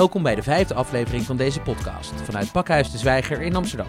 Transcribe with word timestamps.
Welkom 0.00 0.22
bij 0.22 0.34
de 0.34 0.42
vijfde 0.42 0.74
aflevering 0.74 1.24
van 1.24 1.36
deze 1.36 1.60
podcast 1.60 2.10
vanuit 2.10 2.52
Pakhuis 2.52 2.90
de 2.90 2.98
Zwijger 2.98 3.40
in 3.40 3.56
Amsterdam. 3.56 3.86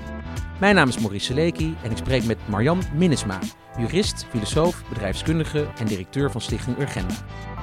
Mijn 0.60 0.76
naam 0.76 0.88
is 0.88 1.00
Maurice 1.00 1.26
Seleki 1.26 1.76
en 1.84 1.92
ik 1.92 1.98
spreek 1.98 2.26
met 2.26 2.48
Marjan 2.48 2.82
Minnesma, 2.96 3.40
jurist, 3.78 4.26
filosoof, 4.30 4.84
bedrijfskundige 4.90 5.68
en 5.80 5.86
directeur 5.86 6.32
van 6.32 6.42
Stichting 6.42 6.78
Urgenda. 6.78 7.14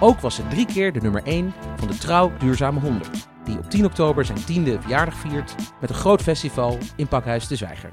Ook 0.00 0.20
was 0.20 0.34
ze 0.34 0.46
drie 0.46 0.66
keer 0.66 0.92
de 0.92 1.00
nummer 1.00 1.22
1 1.22 1.54
van 1.76 1.88
de 1.88 1.98
Trouw 1.98 2.32
Duurzame 2.38 2.80
100, 2.80 3.28
die 3.44 3.58
op 3.58 3.70
10 3.70 3.84
oktober 3.84 4.24
zijn 4.24 4.44
tiende 4.44 4.80
verjaardag 4.80 5.14
viert 5.14 5.54
met 5.80 5.90
een 5.90 5.96
groot 5.96 6.22
festival 6.22 6.78
in 6.96 7.08
Pakhuis 7.08 7.48
de 7.48 7.56
Zwijger. 7.56 7.90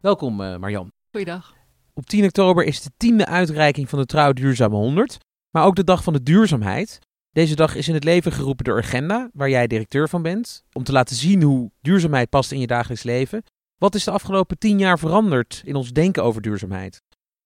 Welkom 0.00 0.40
uh, 0.40 0.56
Marjan. 0.56 0.92
Goeiedag. 1.10 1.54
Op 1.94 2.06
10 2.06 2.24
oktober 2.24 2.64
is 2.64 2.82
de 2.82 2.90
tiende 2.96 3.26
uitreiking 3.26 3.88
van 3.88 3.98
de 3.98 4.06
Trouw 4.06 4.32
Duurzame 4.32 4.76
100, 4.76 5.18
maar 5.50 5.64
ook 5.64 5.76
de 5.76 5.84
Dag 5.84 6.02
van 6.02 6.12
de 6.12 6.22
Duurzaamheid. 6.22 7.05
Deze 7.36 7.54
dag 7.54 7.74
is 7.74 7.88
in 7.88 7.94
het 7.94 8.04
leven 8.04 8.32
geroepen 8.32 8.64
door 8.64 8.78
Agenda, 8.78 9.30
waar 9.32 9.50
jij 9.50 9.66
directeur 9.66 10.08
van 10.08 10.22
bent, 10.22 10.64
om 10.72 10.84
te 10.84 10.92
laten 10.92 11.16
zien 11.16 11.42
hoe 11.42 11.70
duurzaamheid 11.80 12.28
past 12.28 12.52
in 12.52 12.60
je 12.60 12.66
dagelijks 12.66 13.02
leven. 13.02 13.42
Wat 13.78 13.94
is 13.94 14.04
de 14.04 14.10
afgelopen 14.10 14.58
tien 14.58 14.78
jaar 14.78 14.98
veranderd 14.98 15.62
in 15.64 15.74
ons 15.74 15.92
denken 15.92 16.24
over 16.24 16.42
duurzaamheid? 16.42 17.02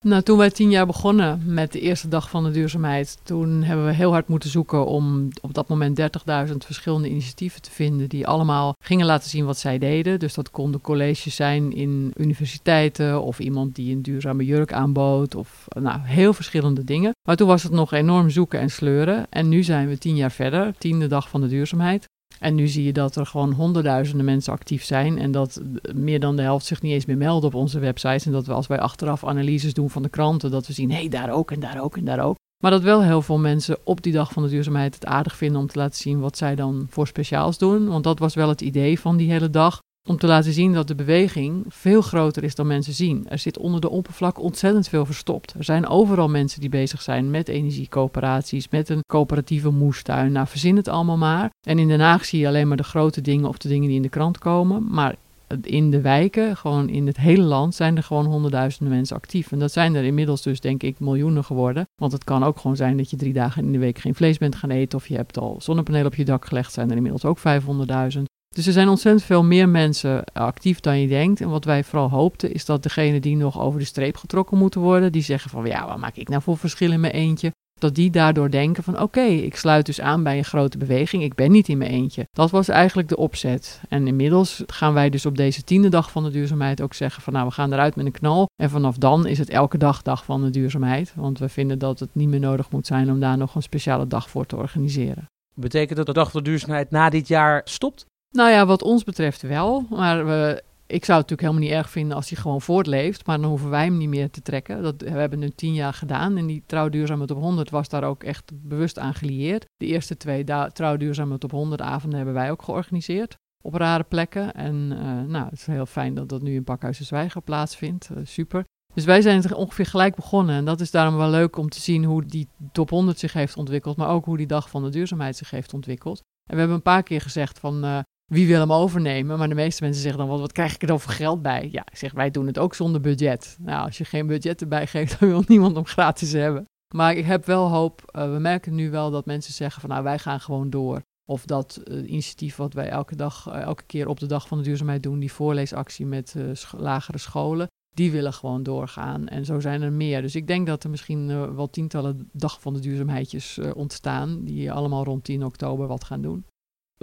Nou, 0.07 0.23
toen 0.23 0.39
wij 0.39 0.51
tien 0.51 0.71
jaar 0.71 0.87
begonnen 0.87 1.43
met 1.45 1.73
de 1.73 1.81
eerste 1.81 2.09
dag 2.09 2.31
van 2.31 2.45
de 2.45 2.51
duurzaamheid, 2.51 3.19
toen 3.23 3.63
hebben 3.63 3.87
we 3.87 3.93
heel 3.93 4.13
hard 4.13 4.29
moeten 4.29 4.51
zoeken 4.51 4.87
om 4.87 5.29
op 5.41 5.55
dat 5.55 5.69
moment 5.69 6.01
30.000 6.49 6.57
verschillende 6.57 7.09
initiatieven 7.09 7.63
te 7.63 7.71
vinden 7.71 8.09
die 8.09 8.27
allemaal 8.27 8.75
gingen 8.85 9.07
laten 9.07 9.31
zien 9.31 9.45
wat 9.45 9.59
zij 9.59 9.79
deden. 9.79 10.19
Dus 10.19 10.35
dat 10.35 10.51
konden 10.51 10.81
colleges 10.81 11.35
zijn 11.35 11.73
in 11.73 12.13
universiteiten 12.17 13.23
of 13.23 13.39
iemand 13.39 13.75
die 13.75 13.95
een 13.95 14.03
duurzame 14.03 14.45
jurk 14.45 14.73
aanbood 14.73 15.35
of 15.35 15.67
nou, 15.81 16.01
heel 16.03 16.33
verschillende 16.33 16.85
dingen. 16.85 17.15
Maar 17.29 17.37
toen 17.37 17.49
was 17.49 17.63
het 17.63 17.73
nog 17.73 17.93
enorm 17.93 18.31
zoeken 18.31 18.61
en 18.61 18.71
sleuren 18.71 19.27
en 19.31 19.49
nu 19.49 19.63
zijn 19.63 19.89
we 19.89 19.99
tien 19.99 20.17
jaar 20.17 20.33
verder, 20.33 20.75
tiende 20.79 21.07
dag 21.07 21.29
van 21.29 21.41
de 21.41 21.49
duurzaamheid. 21.49 22.09
En 22.43 22.55
nu 22.55 22.69
zie 22.69 22.85
je 22.85 22.93
dat 22.93 23.17
er 23.17 23.27
gewoon 23.27 23.53
honderdduizenden 23.53 24.25
mensen 24.25 24.53
actief 24.53 24.85
zijn 24.85 25.19
en 25.19 25.31
dat 25.31 25.61
meer 25.95 26.21
dan 26.21 26.37
de 26.37 26.43
helft 26.43 26.67
zich 26.67 26.83
niet 26.83 26.93
eens 26.93 27.07
meer 27.07 27.17
meldt 27.17 27.45
op 27.45 27.55
onze 27.55 27.79
websites. 27.79 28.27
En 28.27 28.33
dat 28.33 28.47
we 28.47 28.53
als 28.53 28.67
wij 28.67 28.81
achteraf 28.81 29.25
analyses 29.25 29.75
doen 29.75 29.91
van 29.91 30.03
de 30.03 30.09
kranten, 30.09 30.51
dat 30.51 30.67
we 30.67 30.73
zien, 30.73 30.91
hé, 30.91 30.97
hey, 30.97 31.09
daar 31.09 31.31
ook 31.31 31.51
en 31.51 31.61
daar 31.61 31.83
ook 31.83 31.97
en 31.97 32.05
daar 32.05 32.21
ook. 32.21 32.37
Maar 32.63 32.71
dat 32.71 32.83
wel 32.83 33.03
heel 33.03 33.23
veel 33.23 33.39
mensen 33.39 33.79
op 33.85 34.03
die 34.03 34.13
dag 34.13 34.33
van 34.33 34.43
de 34.43 34.49
duurzaamheid 34.49 34.95
het 34.95 35.07
aardig 35.07 35.37
vinden 35.37 35.61
om 35.61 35.67
te 35.67 35.79
laten 35.79 35.99
zien 35.99 36.21
wat 36.21 36.37
zij 36.37 36.55
dan 36.55 36.87
voor 36.91 37.07
speciaals 37.07 37.59
doen. 37.59 37.89
Want 37.89 38.05
dat 38.05 38.19
was 38.19 38.35
wel 38.35 38.49
het 38.49 38.61
idee 38.61 39.01
van 39.01 39.17
die 39.17 39.31
hele 39.31 39.51
dag 39.51 39.79
om 40.09 40.17
te 40.17 40.27
laten 40.27 40.53
zien 40.53 40.73
dat 40.73 40.89
de 40.89 40.95
beweging 40.95 41.65
veel 41.69 42.03
groter 42.03 42.45
is 42.45 42.55
dan 42.55 42.67
mensen 42.67 42.93
zien. 42.93 43.27
Er 43.29 43.39
zit 43.39 43.59
onder 43.59 43.81
de 43.81 43.91
oppervlak 43.91 44.41
ontzettend 44.41 44.89
veel 44.89 45.07
verstopt. 45.07 45.55
Er 45.59 45.65
zijn 45.65 45.87
overal 45.87 46.29
mensen 46.29 46.61
die 46.61 46.69
bezig 46.69 47.03
zijn 47.03 47.31
met 47.31 47.49
energiecoöperaties, 47.49 48.69
met 48.69 48.89
een 48.89 49.03
coöperatieve 49.13 49.71
moestuin. 49.71 50.33
Nou, 50.33 50.47
verzin 50.47 50.77
het 50.77 50.89
allemaal 50.89 51.17
maar. 51.17 51.51
En 51.67 51.79
in 51.79 51.89
Den 51.89 52.01
Haag 52.01 52.25
zie 52.25 52.41
je 52.41 52.47
alleen 52.47 52.69
maar 52.69 52.77
de 52.77 52.83
grote 52.83 53.21
dingen 53.21 53.49
of 53.49 53.59
de 53.59 53.69
dingen 53.69 53.87
die 53.87 53.97
in 53.97 54.03
de 54.03 54.09
krant 54.09 54.39
komen. 54.39 54.87
Maar 54.91 55.15
in 55.63 55.91
de 55.91 56.01
wijken, 56.01 56.57
gewoon 56.57 56.89
in 56.89 57.07
het 57.07 57.17
hele 57.17 57.43
land, 57.43 57.75
zijn 57.75 57.97
er 57.97 58.03
gewoon 58.03 58.27
honderdduizenden 58.27 58.95
mensen 58.95 59.17
actief. 59.17 59.53
En 59.53 59.59
dat 59.59 59.73
zijn 59.73 59.95
er 59.95 60.05
inmiddels 60.05 60.43
dus, 60.43 60.61
denk 60.61 60.83
ik, 60.83 61.01
miljoenen 61.01 61.45
geworden. 61.45 61.85
Want 62.01 62.13
het 62.13 62.25
kan 62.25 62.45
ook 62.45 62.59
gewoon 62.59 62.77
zijn 62.77 62.97
dat 62.97 63.11
je 63.11 63.17
drie 63.17 63.33
dagen 63.33 63.65
in 63.65 63.73
de 63.73 63.79
week 63.79 63.99
geen 63.99 64.15
vlees 64.15 64.39
bent 64.39 64.55
gaan 64.55 64.71
eten. 64.71 64.99
Of 64.99 65.09
je 65.09 65.17
hebt 65.17 65.39
al 65.39 65.57
zonnepanelen 65.59 66.07
op 66.07 66.15
je 66.15 66.25
dak 66.25 66.45
gelegd, 66.45 66.73
zijn 66.73 66.91
er 66.91 66.97
inmiddels 66.97 67.25
ook 67.25 67.39
500.000. 67.39 68.23
Dus 68.55 68.67
er 68.67 68.73
zijn 68.73 68.89
ontzettend 68.89 69.25
veel 69.25 69.45
meer 69.45 69.69
mensen 69.69 70.25
actief 70.33 70.81
dan 70.81 71.01
je 71.01 71.09
denkt. 71.09 71.41
En 71.41 71.49
wat 71.49 71.65
wij 71.65 71.85
vooral 71.85 72.11
hoopten 72.11 72.53
is 72.53 72.65
dat 72.65 72.83
degenen 72.83 73.23
die 73.23 73.37
nog 73.37 73.61
over 73.61 73.79
de 73.79 73.85
streep 73.85 74.17
getrokken 74.17 74.59
moeten 74.59 74.81
worden, 74.81 75.13
die 75.13 75.23
zeggen 75.23 75.51
van 75.51 75.67
ja, 75.67 75.87
wat 75.87 75.99
maak 75.99 76.17
ik 76.17 76.29
nou 76.29 76.43
voor 76.43 76.57
verschil 76.57 76.93
in 76.93 77.01
mijn 77.01 77.13
eentje? 77.13 77.53
Dat 77.81 77.95
die 77.95 78.11
daardoor 78.11 78.51
denken 78.51 78.83
van 78.83 79.01
oké, 79.01 79.21
ik 79.21 79.57
sluit 79.57 79.87
dus 79.87 80.01
aan 80.01 80.23
bij 80.23 80.39
een 80.39 80.45
grote 80.45 80.79
beweging, 80.79 81.23
ik 81.23 81.35
ben 81.35 81.51
niet 81.51 81.69
in 81.69 81.79
mijn 81.79 81.91
eentje. 81.91 82.27
Dat 82.33 82.51
was 82.51 82.69
eigenlijk 82.69 83.09
de 83.09 83.17
opzet. 83.17 83.81
En 83.89 84.07
inmiddels 84.07 84.63
gaan 84.67 84.95
wij 84.95 85.11
dus 85.11 85.27
op 85.27 85.37
deze 85.37 85.65
tiende 85.65 85.89
dag 85.89 86.11
van 86.11 86.25
de 86.25 86.31
duurzaamheid 86.31 86.81
ook 86.81 86.95
zeggen 86.95 87.23
van 87.23 87.33
nou, 87.33 87.47
we 87.47 87.53
gaan 87.53 87.73
eruit 87.73 87.97
met 87.97 88.07
een 88.07 88.13
knal. 88.13 88.49
En 88.63 88.71
vanaf 88.71 88.97
dan 88.97 89.27
is 89.27 89.39
het 89.39 89.51
elke 89.51 89.79
dag 89.79 90.03
dag 90.03 90.25
van 90.25 90.43
de 90.43 90.51
duurzaamheid. 90.51 91.13
Want 91.17 91.39
we 91.39 91.49
vinden 91.49 91.79
dat 91.79 92.01
het 92.01 92.11
niet 92.13 92.29
meer 92.29 92.41
nodig 92.41 92.71
moet 92.71 92.87
zijn 92.87 93.11
om 93.11 93.21
daar 93.21 93.37
nog 93.37 93.55
een 93.55 93.63
speciale 93.63 94.07
dag 94.07 94.31
voor 94.31 94.47
te 94.47 94.57
organiseren. 94.57 95.27
Betekent 95.55 95.97
dat 95.97 96.07
de 96.07 96.13
dag 96.13 96.31
van 96.31 96.43
de 96.43 96.49
duurzaamheid 96.49 96.91
na 96.91 97.11
dit 97.11 97.29
jaar 97.29 97.61
stopt? 97.65 98.07
Nou 98.31 98.51
ja, 98.51 98.67
wat 98.67 98.83
ons 98.83 99.05
betreft 99.05 99.43
wel. 99.43 99.87
Maar 99.89 100.27
we, 100.27 100.63
ik 100.87 101.05
zou 101.05 101.19
het 101.21 101.31
natuurlijk 101.31 101.41
helemaal 101.41 101.63
niet 101.63 101.71
erg 101.71 101.91
vinden 101.91 102.17
als 102.17 102.29
hij 102.31 102.39
gewoon 102.39 102.61
voortleeft. 102.61 103.27
Maar 103.27 103.41
dan 103.41 103.51
hoeven 103.51 103.71
wij 103.71 103.85
hem 103.85 103.97
niet 103.97 104.09
meer 104.09 104.31
te 104.31 104.43
trekken. 104.43 104.83
Dat, 104.83 105.03
we 105.03 105.11
hebben 105.11 105.39
nu 105.39 105.51
tien 105.51 105.75
jaar 105.75 105.93
gedaan. 105.95 106.37
En 106.37 106.47
die 106.47 106.63
Trouwduurzaamheid 106.67 107.31
op 107.31 107.41
100 107.41 107.71
was 107.71 107.89
daar 107.89 108.05
ook 108.05 108.25
echt 108.25 108.53
bewust 108.55 108.99
aan 108.99 109.15
gelieerd. 109.15 109.65
De 109.77 109.87
eerste 109.87 110.17
twee 110.17 110.45
Trouwduurzaamheid 110.73 111.45
op 111.45 111.51
100 111.51 111.81
avonden 111.81 112.17
hebben 112.17 112.35
wij 112.35 112.51
ook 112.51 112.63
georganiseerd. 112.63 113.37
Op 113.63 113.75
rare 113.75 114.05
plekken. 114.05 114.55
En 114.55 114.75
uh, 114.93 115.23
nou, 115.33 115.45
het 115.45 115.53
is 115.53 115.67
heel 115.67 115.87
fijn 115.87 116.15
dat 116.15 116.29
dat 116.29 116.43
nu 116.43 116.55
in 116.55 116.65
Pakhuis 116.65 116.99
de 116.99 117.05
Zwijger 117.05 117.43
plaatsvindt. 117.43 118.09
Uh, 118.13 118.19
super. 118.25 118.65
Dus 118.95 119.05
wij 119.05 119.21
zijn 119.21 119.55
ongeveer 119.55 119.87
gelijk 119.87 120.15
begonnen. 120.15 120.55
En 120.55 120.65
dat 120.65 120.81
is 120.81 120.91
daarom 120.91 121.17
wel 121.17 121.31
leuk 121.31 121.57
om 121.57 121.69
te 121.69 121.81
zien 121.81 122.05
hoe 122.05 122.25
die 122.25 122.49
top 122.73 122.91
100 122.91 123.19
zich 123.19 123.33
heeft 123.33 123.57
ontwikkeld. 123.57 123.97
Maar 123.97 124.09
ook 124.09 124.25
hoe 124.25 124.37
die 124.37 124.47
dag 124.47 124.71
van 124.71 124.83
de 124.83 124.91
duurzaamheid 124.91 125.37
zich 125.37 125.51
heeft 125.51 125.75
ontwikkeld. 125.75 126.19
En 126.19 126.55
we 126.55 126.59
hebben 126.59 126.77
een 126.77 126.83
paar 126.83 127.03
keer 127.03 127.21
gezegd 127.21 127.59
van... 127.59 127.85
Uh, 127.85 127.99
wie 128.31 128.47
wil 128.47 128.61
hem 128.61 128.73
overnemen? 128.73 129.39
Maar 129.39 129.49
de 129.49 129.55
meeste 129.55 129.83
mensen 129.83 130.03
zeggen 130.03 130.21
dan, 130.21 130.29
wat, 130.29 130.41
wat 130.41 130.53
krijg 130.53 130.75
ik 130.75 130.81
er 130.83 130.87
dan 130.87 131.01
voor 131.01 131.13
geld 131.13 131.43
bij? 131.43 131.69
Ja, 131.73 131.87
ik 131.91 131.97
zeg, 131.97 132.13
wij 132.13 132.31
doen 132.31 132.47
het 132.47 132.59
ook 132.59 132.75
zonder 132.75 133.01
budget. 133.01 133.57
Nou, 133.61 133.85
als 133.87 133.99
je 133.99 134.05
geen 134.05 134.27
budget 134.27 134.61
erbij 134.61 134.87
geeft, 134.87 135.17
dan 135.21 135.29
wil 135.29 135.45
niemand 135.47 135.75
hem 135.75 135.87
gratis 135.87 136.33
hebben. 136.33 136.65
Maar 136.95 137.15
ik 137.15 137.25
heb 137.25 137.47
wel 137.47 137.69
hoop, 137.69 138.11
uh, 138.17 138.33
we 138.33 138.39
merken 138.39 138.75
nu 138.75 138.91
wel 138.91 139.11
dat 139.11 139.27
mensen 139.27 139.53
zeggen 139.53 139.81
van, 139.81 139.91
nou, 139.91 140.03
wij 140.03 140.19
gaan 140.19 140.41
gewoon 140.41 140.71
door. 140.71 141.03
Of 141.29 141.45
dat 141.45 141.81
uh, 141.85 142.11
initiatief 142.11 142.57
wat 142.57 142.75
wij 142.75 142.89
elke 142.89 143.17
dag, 143.17 143.49
uh, 143.49 143.61
elke 143.61 143.85
keer 143.87 144.09
op 144.09 144.21
de 144.21 144.27
dag 144.27 144.49
van 144.49 144.59
de 144.59 144.65
duurzaamheid 144.65 145.03
doen, 145.03 145.19
die 145.19 145.33
voorleesactie 145.33 146.07
met 146.07 146.35
lagere 146.77 147.19
scholen, 147.19 147.67
die 147.95 148.11
willen 148.11 148.33
gewoon 148.33 148.63
doorgaan. 148.63 149.29
En 149.29 149.45
zo 149.45 149.61
zijn 149.61 149.83
er 149.83 149.93
meer. 149.93 150.23
Dus 150.23 150.35
ik 150.35 150.47
denk 150.47 150.67
dat 150.67 150.85
er 150.85 150.91
misschien 150.91 151.55
wel 151.55 151.71
tientallen 151.71 152.29
dag 152.33 152.61
van 152.61 152.75
de 152.75 152.81
duurzaamheidjes 152.81 153.59
ontstaan, 153.75 154.45
die 154.45 154.73
allemaal 154.73 155.05
rond 155.05 155.25
10 155.25 155.45
oktober 155.45 155.87
wat 155.87 156.05
gaan 156.05 156.23
doen. 156.23 156.45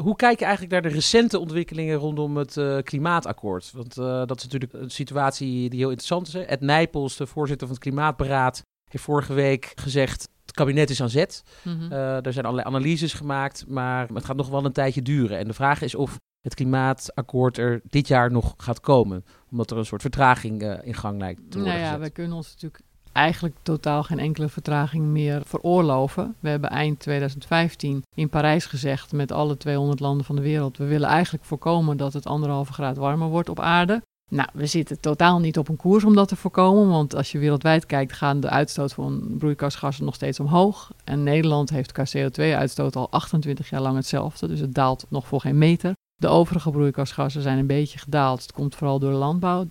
Hoe 0.02 0.16
kijk 0.16 0.40
je 0.40 0.46
eigenlijk 0.46 0.74
naar 0.74 0.92
de 0.92 0.98
recente 0.98 1.40
ontwikkelingen 1.40 1.98
rondom 1.98 2.38
het 2.38 2.56
uh, 2.56 2.78
klimaatakkoord? 2.82 3.72
Want 3.72 3.98
uh, 3.98 4.06
dat 4.06 4.38
is 4.38 4.44
natuurlijk 4.44 4.74
een 4.74 4.90
situatie 4.90 5.70
die 5.70 5.80
heel 5.80 5.90
interessant 5.90 6.28
is. 6.28 6.34
Hè? 6.34 6.42
Ed 6.42 6.62
Nijpels, 6.62 7.18
de 7.18 7.28
voorzitter 7.28 7.68
van 7.68 7.76
het 7.76 7.86
Klimaatberaad, 7.86 8.62
heeft 8.92 9.04
vorige 9.04 9.34
week 9.34 9.72
gezegd... 9.76 10.30
het 10.46 10.56
kabinet 10.56 10.90
is 10.90 11.02
aan 11.02 11.10
zet. 11.10 11.44
Mm 11.64 11.80
-hmm. 11.80 11.92
uh, 11.92 12.26
er 12.26 12.34
zijn 12.34 12.46
allerlei 12.46 12.68
analyses 12.68 13.14
gemaakt, 13.14 13.68
maar 13.68 14.08
het 14.14 14.26
gaat 14.26 14.36
nog 14.36 14.50
wel 14.50 14.66
een 14.66 14.72
tijdje 14.72 15.02
duren. 15.02 15.38
En 15.38 15.48
de 15.48 15.54
vraag 15.54 15.82
is 15.82 15.96
of 15.96 16.18
het 16.42 16.54
klimaatakkoord 16.54 17.58
er 17.58 17.82
dit 17.84 18.08
jaar 18.08 18.32
nog 18.32 18.54
gaat 18.58 18.80
komen. 18.80 19.26
Omdat 19.52 19.72
er 19.72 19.78
een 19.78 19.86
soort 19.86 20.02
vertraging 20.02 20.64
in 20.84 20.94
gang 20.94 21.20
lijkt 21.20 21.42
te 21.52 21.58
worden 21.58 21.68
Nou 21.68 21.86
ja, 21.86 21.94
gezet. 21.94 22.08
we 22.08 22.14
kunnen 22.14 22.38
ons 22.38 22.52
natuurlijk 22.52 22.84
eigenlijk 23.18 23.56
totaal 23.62 24.04
geen 24.04 24.20
enkele 24.20 24.50
vertraging 24.50 25.06
meer 25.06 25.42
veroorloven. 25.46 26.36
We 26.40 26.50
hebben 26.50 26.70
eind 26.70 27.00
2015 27.00 28.04
in 28.16 28.30
Parijs 28.30 28.66
gezegd 28.66 29.12
met 29.12 29.32
alle 29.32 29.58
200 29.58 30.00
landen 30.00 30.26
van 30.26 30.36
de 30.36 30.42
wereld: 30.42 30.78
we 30.78 30.86
willen 30.86 31.10
eigenlijk 31.10 31.46
voorkomen 31.46 31.98
dat 31.98 32.14
het 32.14 32.26
anderhalve 32.26 32.74
graad 32.74 32.98
warmer 32.98 33.28
wordt 33.28 33.50
op 33.50 33.60
aarde. 33.60 34.02
Nou, 34.30 34.50
we 34.54 34.66
zitten 34.66 35.00
totaal 35.00 35.40
niet 35.40 35.58
op 35.58 35.68
een 35.68 35.76
koers 35.76 36.04
om 36.04 36.16
dat 36.16 36.28
te 36.28 36.36
voorkomen, 36.36 36.90
want 36.90 37.16
als 37.16 37.32
je 37.32 37.40
wereldwijd 37.40 37.86
kijkt, 37.86 38.14
gaan 38.14 38.40
de 38.40 38.50
uitstoot 38.50 38.94
van 38.94 39.36
broeikasgassen 39.38 40.06
nog 40.06 40.16
steeds 40.16 40.40
omhoog. 40.40 40.92
En 41.04 41.24
Nederland 41.24 41.70
heeft 41.70 41.92
qua 41.92 42.06
CO2-uitstoot 42.18 42.96
al 42.96 43.10
28 43.10 43.70
jaar 43.70 43.82
lang 43.82 43.96
hetzelfde, 43.96 44.48
dus 44.48 44.60
het 44.60 44.74
daalt 44.74 45.06
nog 45.10 45.28
voor 45.28 45.42
geen 45.42 45.58
meter. 45.58 45.94
De 46.16 46.28
overige 46.28 46.72
broeikasgassen 46.72 47.42
zijn 47.42 47.58
een 47.58 47.68
beetje 47.68 48.00
gedaald. 48.00 48.42
Het 48.42 48.52
komt 48.52 48.76
vooral 48.76 49.00
door 49.00 49.12
de 49.12 49.18
landbouw, 49.18 49.66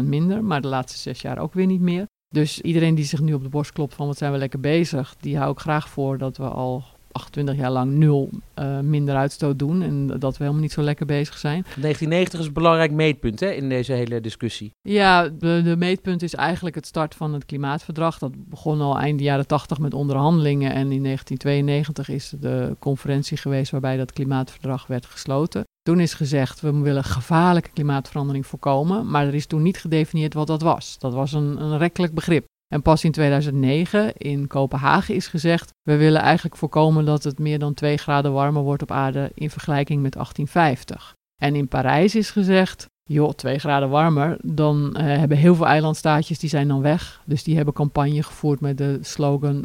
13% 0.00 0.04
minder, 0.04 0.44
maar 0.44 0.60
de 0.60 0.68
laatste 0.68 0.98
zes 0.98 1.20
jaar 1.20 1.38
ook 1.38 1.54
weer 1.54 1.66
niet 1.66 1.80
meer. 1.80 2.06
Dus 2.34 2.60
iedereen 2.60 2.94
die 2.94 3.04
zich 3.04 3.20
nu 3.20 3.34
op 3.34 3.42
de 3.42 3.48
borst 3.48 3.72
klopt 3.72 3.94
van 3.94 4.06
wat 4.06 4.18
zijn 4.18 4.32
we 4.32 4.38
lekker 4.38 4.60
bezig, 4.60 5.14
die 5.20 5.36
hou 5.36 5.52
ik 5.52 5.58
graag 5.58 5.88
voor 5.88 6.18
dat 6.18 6.36
we 6.36 6.48
al 6.48 6.84
28 7.12 7.56
jaar 7.56 7.70
lang 7.70 7.92
nul 7.92 8.30
uh, 8.58 8.80
minder 8.80 9.14
uitstoot 9.14 9.58
doen 9.58 9.82
en 9.82 10.06
dat 10.06 10.36
we 10.36 10.42
helemaal 10.42 10.62
niet 10.62 10.72
zo 10.72 10.82
lekker 10.82 11.06
bezig 11.06 11.38
zijn. 11.38 11.62
1990 11.62 12.40
is 12.40 12.46
een 12.46 12.52
belangrijk 12.52 12.90
meetpunt 12.90 13.40
hè, 13.40 13.50
in 13.50 13.68
deze 13.68 13.92
hele 13.92 14.20
discussie. 14.20 14.70
Ja, 14.80 15.28
de, 15.28 15.60
de, 15.64 15.76
meetpunt 15.76 16.22
is 16.22 16.34
eigenlijk 16.34 16.74
het 16.74 16.86
start 16.86 17.14
van 17.14 17.32
het 17.34 17.44
klimaatverdrag. 17.44 18.18
Dat 18.18 18.48
begon 18.48 18.80
al 18.80 18.98
eind 18.98 19.20
jaren 19.20 19.46
80 19.46 19.78
met 19.78 19.94
onderhandelingen 19.94 20.70
en 20.70 20.92
in 20.92 21.02
1992 21.02 22.08
is 22.08 22.32
de 22.40 22.76
conferentie 22.78 23.36
geweest 23.36 23.70
waarbij 23.70 23.96
dat 23.96 24.12
klimaatverdrag 24.12 24.86
werd 24.86 25.06
gesloten. 25.06 25.64
Toen 25.84 26.00
is 26.00 26.14
gezegd, 26.14 26.60
we 26.60 26.78
willen 26.80 27.04
gevaarlijke 27.04 27.70
klimaatverandering 27.70 28.46
voorkomen, 28.46 29.10
maar 29.10 29.26
er 29.26 29.34
is 29.34 29.46
toen 29.46 29.62
niet 29.62 29.78
gedefinieerd 29.78 30.34
wat 30.34 30.46
dat 30.46 30.62
was. 30.62 30.98
Dat 30.98 31.14
was 31.14 31.32
een, 31.32 31.62
een 31.62 31.78
rekkelijk 31.78 32.14
begrip. 32.14 32.44
En 32.74 32.82
pas 32.82 33.04
in 33.04 33.12
2009 33.12 34.16
in 34.16 34.46
Kopenhagen 34.46 35.14
is 35.14 35.26
gezegd, 35.26 35.70
we 35.82 35.96
willen 35.96 36.20
eigenlijk 36.20 36.56
voorkomen 36.56 37.04
dat 37.04 37.24
het 37.24 37.38
meer 37.38 37.58
dan 37.58 37.74
2 37.74 37.96
graden 37.96 38.32
warmer 38.32 38.62
wordt 38.62 38.82
op 38.82 38.90
aarde 38.90 39.30
in 39.34 39.50
vergelijking 39.50 40.02
met 40.02 40.12
1850. 40.12 41.14
En 41.42 41.54
in 41.54 41.68
Parijs 41.68 42.14
is 42.14 42.30
gezegd, 42.30 42.86
joh, 43.02 43.30
twee 43.30 43.58
graden 43.58 43.88
warmer, 43.88 44.38
dan 44.42 44.96
uh, 44.96 45.02
hebben 45.02 45.36
heel 45.36 45.54
veel 45.54 45.66
eilandstaatjes 45.66 46.38
die 46.38 46.48
zijn 46.48 46.68
dan 46.68 46.80
weg. 46.80 47.22
Dus 47.24 47.42
die 47.42 47.56
hebben 47.56 47.74
campagne 47.74 48.22
gevoerd 48.22 48.60
met 48.60 48.78
de 48.78 48.98
slogan 49.02 49.64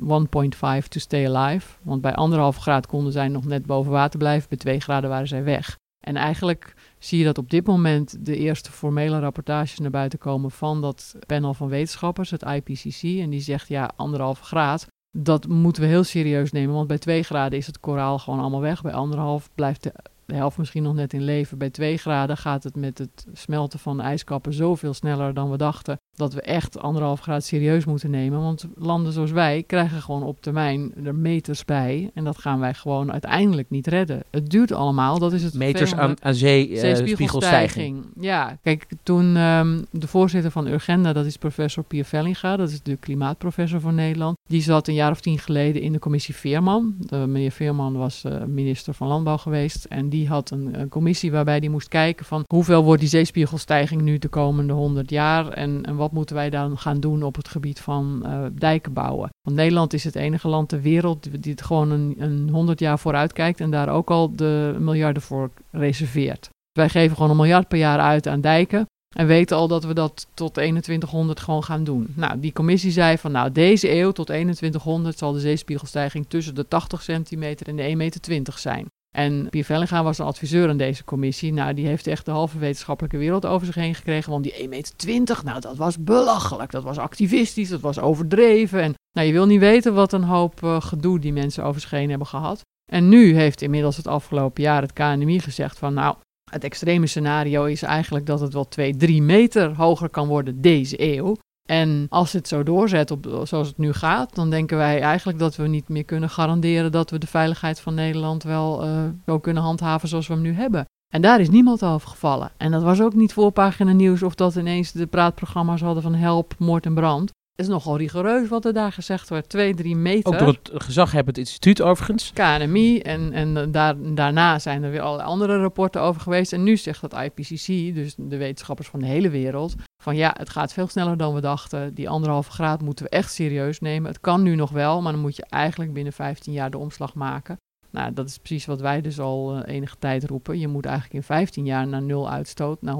1.5 0.81 0.87
to 0.87 0.99
stay 0.99 1.35
alive. 1.35 1.67
Want 1.81 2.01
bij 2.01 2.15
anderhalf 2.15 2.57
graad 2.57 2.87
konden 2.87 3.11
zij 3.11 3.27
nog 3.27 3.45
net 3.45 3.65
boven 3.65 3.91
water 3.91 4.19
blijven, 4.19 4.49
bij 4.49 4.57
twee 4.57 4.79
graden 4.79 5.09
waren 5.09 5.27
zij 5.27 5.43
weg. 5.43 5.77
En 5.99 6.15
eigenlijk 6.15 6.73
zie 6.99 7.19
je 7.19 7.25
dat 7.25 7.37
op 7.37 7.49
dit 7.49 7.67
moment 7.67 8.25
de 8.25 8.37
eerste 8.37 8.71
formele 8.71 9.19
rapportages 9.19 9.79
naar 9.79 9.91
buiten 9.91 10.19
komen 10.19 10.51
van 10.51 10.81
dat 10.81 11.15
panel 11.27 11.53
van 11.53 11.69
wetenschappers, 11.69 12.31
het 12.31 12.43
IPCC. 12.43 13.03
En 13.03 13.29
die 13.29 13.41
zegt 13.41 13.67
ja, 13.67 13.91
anderhalve 13.95 14.43
graad. 14.43 14.87
Dat 15.17 15.47
moeten 15.47 15.81
we 15.81 15.87
heel 15.87 16.03
serieus 16.03 16.51
nemen, 16.51 16.75
want 16.75 16.87
bij 16.87 16.97
twee 16.97 17.23
graden 17.23 17.57
is 17.57 17.67
het 17.67 17.79
koraal 17.79 18.19
gewoon 18.19 18.39
allemaal 18.39 18.61
weg. 18.61 18.81
Bij 18.81 18.93
anderhalf 18.93 19.49
blijft 19.55 19.83
de 19.83 19.93
de 20.29 20.35
helft 20.35 20.57
misschien 20.57 20.83
nog 20.83 20.93
net 20.93 21.13
in 21.13 21.23
leven. 21.23 21.57
Bij 21.57 21.69
2 21.69 21.97
graden 21.97 22.37
gaat 22.37 22.63
het 22.63 22.75
met 22.75 22.97
het 22.97 23.25
smelten 23.33 23.79
van 23.79 23.97
de 23.97 24.03
ijskappen 24.03 24.53
zoveel 24.53 24.93
sneller 24.93 25.33
dan 25.33 25.49
we 25.49 25.57
dachten. 25.57 25.99
Dat 26.19 26.33
we 26.33 26.41
echt 26.41 26.79
anderhalf 26.79 27.19
graad 27.19 27.43
serieus 27.43 27.85
moeten 27.85 28.09
nemen. 28.09 28.41
Want 28.41 28.67
landen 28.75 29.13
zoals 29.13 29.31
wij 29.31 29.63
krijgen 29.67 30.01
gewoon 30.01 30.23
op 30.23 30.41
termijn 30.41 30.93
er 31.05 31.15
meters 31.15 31.65
bij. 31.65 32.11
En 32.13 32.23
dat 32.23 32.37
gaan 32.37 32.59
wij 32.59 32.73
gewoon 32.73 33.11
uiteindelijk 33.11 33.69
niet 33.69 33.87
redden. 33.87 34.23
Het 34.29 34.49
duurt 34.49 34.71
allemaal. 34.71 35.19
Dat 35.19 35.33
is 35.33 35.43
het 35.43 35.53
meters 35.53 35.95
aan, 35.95 36.15
aan 36.21 36.33
zee, 36.33 36.69
uh, 36.69 36.79
zeespiegelstijging. 36.79 38.05
Ja, 38.19 38.57
kijk, 38.63 38.85
toen 39.03 39.35
um, 39.35 39.85
de 39.91 40.07
voorzitter 40.07 40.51
van 40.51 40.67
Urgenda, 40.67 41.13
dat 41.13 41.25
is 41.25 41.37
professor 41.37 41.83
Pier 41.83 42.05
Vellinga, 42.05 42.55
dat 42.55 42.69
is 42.69 42.81
de 42.81 42.95
klimaatprofessor 42.95 43.79
van 43.79 43.95
Nederland. 43.95 44.37
Die 44.47 44.61
zat 44.61 44.87
een 44.87 44.93
jaar 44.93 45.11
of 45.11 45.21
tien 45.21 45.39
geleden 45.39 45.81
in 45.81 45.91
de 45.91 45.99
commissie 45.99 46.35
Veerman. 46.35 46.95
De, 46.99 47.15
meneer 47.15 47.51
Veerman 47.51 47.97
was 47.97 48.23
uh, 48.25 48.43
minister 48.43 48.93
van 48.93 49.07
Landbouw 49.07 49.37
geweest. 49.37 49.85
En 49.85 50.09
die 50.09 50.27
had 50.27 50.51
een, 50.51 50.79
een, 50.79 50.89
commissie 50.89 51.31
waarbij 51.31 51.59
die 51.59 51.69
moest 51.69 51.87
kijken 51.87 52.25
van 52.25 52.43
hoeveel 52.47 52.83
wordt 52.83 52.99
die 52.99 53.09
zeespiegelstijging 53.09 54.01
nu 54.01 54.17
de 54.17 54.27
komende 54.27 54.73
100 54.73 55.09
jaar 55.09 55.47
en, 55.47 55.85
en 55.85 55.95
wat 55.95 56.08
moeten 56.11 56.35
wij 56.35 56.49
dan 56.49 56.77
gaan 56.77 56.99
doen 56.99 57.23
op 57.23 57.35
het 57.35 57.47
gebied 57.47 57.79
van 57.79 58.23
uh, 58.25 58.45
dijken 58.51 58.93
bouwen. 58.93 59.29
Want 59.41 59.57
Nederland 59.57 59.93
is 59.93 60.03
het 60.03 60.15
enige 60.15 60.47
land 60.47 60.69
ter 60.69 60.81
wereld 60.81 61.43
die 61.43 61.51
het 61.51 61.61
gewoon 61.61 61.91
een, 61.91 62.15
een 62.17 62.49
100 62.49 62.79
jaar 62.79 62.99
vooruit 62.99 63.33
kijkt 63.33 63.59
en 63.59 63.71
daar 63.71 63.89
ook 63.89 64.09
al 64.09 64.35
de 64.35 64.75
miljarden 64.79 65.21
voor 65.21 65.49
reserveert. 65.71 66.49
Wij 66.71 66.89
geven 66.89 67.15
gewoon 67.15 67.31
een 67.31 67.37
miljard 67.37 67.67
per 67.67 67.77
jaar 67.77 67.99
uit 67.99 68.27
aan 68.27 68.41
dijken. 68.41 68.85
En 69.15 69.27
weten 69.27 69.57
al 69.57 69.67
dat 69.67 69.83
we 69.83 69.93
dat 69.93 70.27
tot 70.33 70.53
2100 70.53 71.39
gewoon 71.39 71.63
gaan 71.63 71.83
doen. 71.83 72.13
Nou, 72.15 72.39
die 72.39 72.53
commissie 72.53 72.91
zei 72.91 73.17
van 73.17 73.31
nou, 73.31 73.51
deze 73.51 73.91
eeuw 73.91 74.11
tot 74.11 74.25
2100 74.25 75.17
zal 75.17 75.33
de 75.33 75.39
zeespiegelstijging 75.39 76.25
tussen 76.27 76.55
de 76.55 76.67
80 76.67 77.01
centimeter 77.01 77.67
en 77.67 77.75
de 77.75 77.89
1,20 77.89 77.95
meter 77.95 78.59
zijn. 78.59 78.85
En 79.15 79.49
Pier 79.49 79.63
Vellinga 79.63 80.03
was 80.03 80.17
een 80.17 80.25
adviseur 80.25 80.69
aan 80.69 80.77
deze 80.77 81.03
commissie. 81.03 81.53
Nou, 81.53 81.73
die 81.73 81.87
heeft 81.87 82.07
echt 82.07 82.25
de 82.25 82.31
halve 82.31 82.57
wetenschappelijke 82.57 83.17
wereld 83.17 83.45
over 83.45 83.65
zich 83.65 83.75
heen 83.75 83.95
gekregen. 83.95 84.31
Want 84.31 84.43
die 84.43 84.53
1,20 84.53 84.67
meter, 84.67 85.41
nou, 85.43 85.59
dat 85.59 85.77
was 85.77 86.03
belachelijk. 86.03 86.71
Dat 86.71 86.83
was 86.83 86.97
activistisch, 86.97 87.69
dat 87.69 87.81
was 87.81 87.99
overdreven. 87.99 88.81
En 88.81 88.93
nou, 89.11 89.27
je 89.27 89.33
wil 89.33 89.45
niet 89.45 89.59
weten 89.59 89.93
wat 89.93 90.13
een 90.13 90.23
hoop 90.23 90.63
uh, 90.63 90.81
gedoe 90.81 91.19
die 91.19 91.33
mensen 91.33 91.63
over 91.63 91.81
zich 91.81 91.89
heen 91.89 92.09
hebben 92.09 92.27
gehad. 92.27 92.61
En 92.91 93.09
nu 93.09 93.35
heeft 93.35 93.61
inmiddels 93.61 93.97
het 93.97 94.07
afgelopen 94.07 94.63
jaar 94.63 94.81
het 94.81 94.93
KNMI 94.93 95.39
gezegd 95.39 95.77
van... 95.77 95.93
nou, 95.93 96.15
het 96.51 96.63
extreme 96.63 97.07
scenario 97.07 97.65
is 97.65 97.81
eigenlijk 97.81 98.25
dat 98.25 98.39
het 98.39 98.53
wel 98.53 98.67
2, 98.67 98.95
3 98.95 99.21
meter 99.21 99.75
hoger 99.75 100.09
kan 100.09 100.27
worden 100.27 100.61
deze 100.61 101.15
eeuw. 101.15 101.35
En 101.69 102.05
als 102.09 102.33
het 102.33 102.47
zo 102.47 102.63
doorzet 102.63 103.11
op, 103.11 103.41
zoals 103.43 103.67
het 103.67 103.77
nu 103.77 103.93
gaat, 103.93 104.35
dan 104.35 104.49
denken 104.49 104.77
wij 104.77 105.01
eigenlijk 105.01 105.39
dat 105.39 105.55
we 105.55 105.67
niet 105.67 105.89
meer 105.89 106.05
kunnen 106.05 106.29
garanderen 106.29 106.91
dat 106.91 107.09
we 107.09 107.17
de 107.17 107.27
veiligheid 107.27 107.79
van 107.79 107.93
Nederland 107.93 108.43
wel 108.43 108.85
uh, 108.85 109.03
zo 109.25 109.39
kunnen 109.39 109.63
handhaven 109.63 110.09
zoals 110.09 110.27
we 110.27 110.33
hem 110.33 110.41
nu 110.41 110.53
hebben. 110.53 110.85
En 111.13 111.21
daar 111.21 111.39
is 111.39 111.49
niemand 111.49 111.83
over 111.83 112.09
gevallen. 112.09 112.51
En 112.57 112.71
dat 112.71 112.83
was 112.83 113.01
ook 113.01 113.13
niet 113.13 113.33
voorpagina 113.33 113.91
nieuws 113.91 114.23
of 114.23 114.35
dat 114.35 114.55
ineens 114.55 114.91
de 114.91 115.05
praatprogramma's 115.05 115.81
hadden 115.81 116.03
van 116.03 116.15
help, 116.15 116.55
moord 116.57 116.85
en 116.85 116.93
brand 116.93 117.31
is 117.55 117.67
nogal 117.67 117.97
rigoureus 117.97 118.47
wat 118.47 118.65
er 118.65 118.73
daar 118.73 118.91
gezegd 118.91 119.29
wordt. 119.29 119.49
Twee, 119.49 119.73
drie 119.73 119.95
meter. 119.95 120.33
Ook 120.33 120.39
door 120.39 120.47
het 120.47 120.83
gezaghebbend 120.83 121.37
instituut 121.37 121.81
overigens. 121.81 122.31
KNMI. 122.33 122.99
En, 122.99 123.33
en 123.33 123.71
daar, 123.71 123.95
daarna 124.13 124.59
zijn 124.59 124.83
er 124.83 124.91
weer 124.91 125.01
allerlei 125.01 125.29
andere 125.29 125.61
rapporten 125.61 126.01
over 126.01 126.21
geweest. 126.21 126.53
En 126.53 126.63
nu 126.63 126.77
zegt 126.77 127.01
het 127.01 127.13
IPCC, 127.13 127.95
dus 127.95 128.15
de 128.17 128.37
wetenschappers 128.37 128.87
van 128.87 128.99
de 128.99 129.05
hele 129.05 129.29
wereld... 129.29 129.75
van 130.03 130.15
ja, 130.15 130.35
het 130.37 130.49
gaat 130.49 130.73
veel 130.73 130.87
sneller 130.87 131.17
dan 131.17 131.33
we 131.33 131.41
dachten. 131.41 131.93
Die 131.93 132.09
anderhalve 132.09 132.51
graad 132.51 132.81
moeten 132.81 133.05
we 133.05 133.11
echt 133.11 133.33
serieus 133.33 133.79
nemen. 133.79 134.11
Het 134.11 134.19
kan 134.19 134.43
nu 134.43 134.55
nog 134.55 134.71
wel, 134.71 135.01
maar 135.01 135.11
dan 135.11 135.21
moet 135.21 135.35
je 135.35 135.45
eigenlijk 135.49 135.93
binnen 135.93 136.13
15 136.13 136.53
jaar 136.53 136.69
de 136.69 136.77
omslag 136.77 137.13
maken. 137.13 137.57
Nou, 137.89 138.13
dat 138.13 138.27
is 138.27 138.37
precies 138.37 138.65
wat 138.65 138.81
wij 138.81 139.01
dus 139.01 139.19
al 139.19 139.55
uh, 139.55 139.61
enige 139.65 139.97
tijd 139.99 140.23
roepen. 140.23 140.59
Je 140.59 140.67
moet 140.67 140.85
eigenlijk 140.85 141.15
in 141.15 141.23
15 141.23 141.65
jaar 141.65 141.87
naar 141.87 142.01
nul 142.01 142.29
uitstoot, 142.29 142.81
naar 142.81 142.95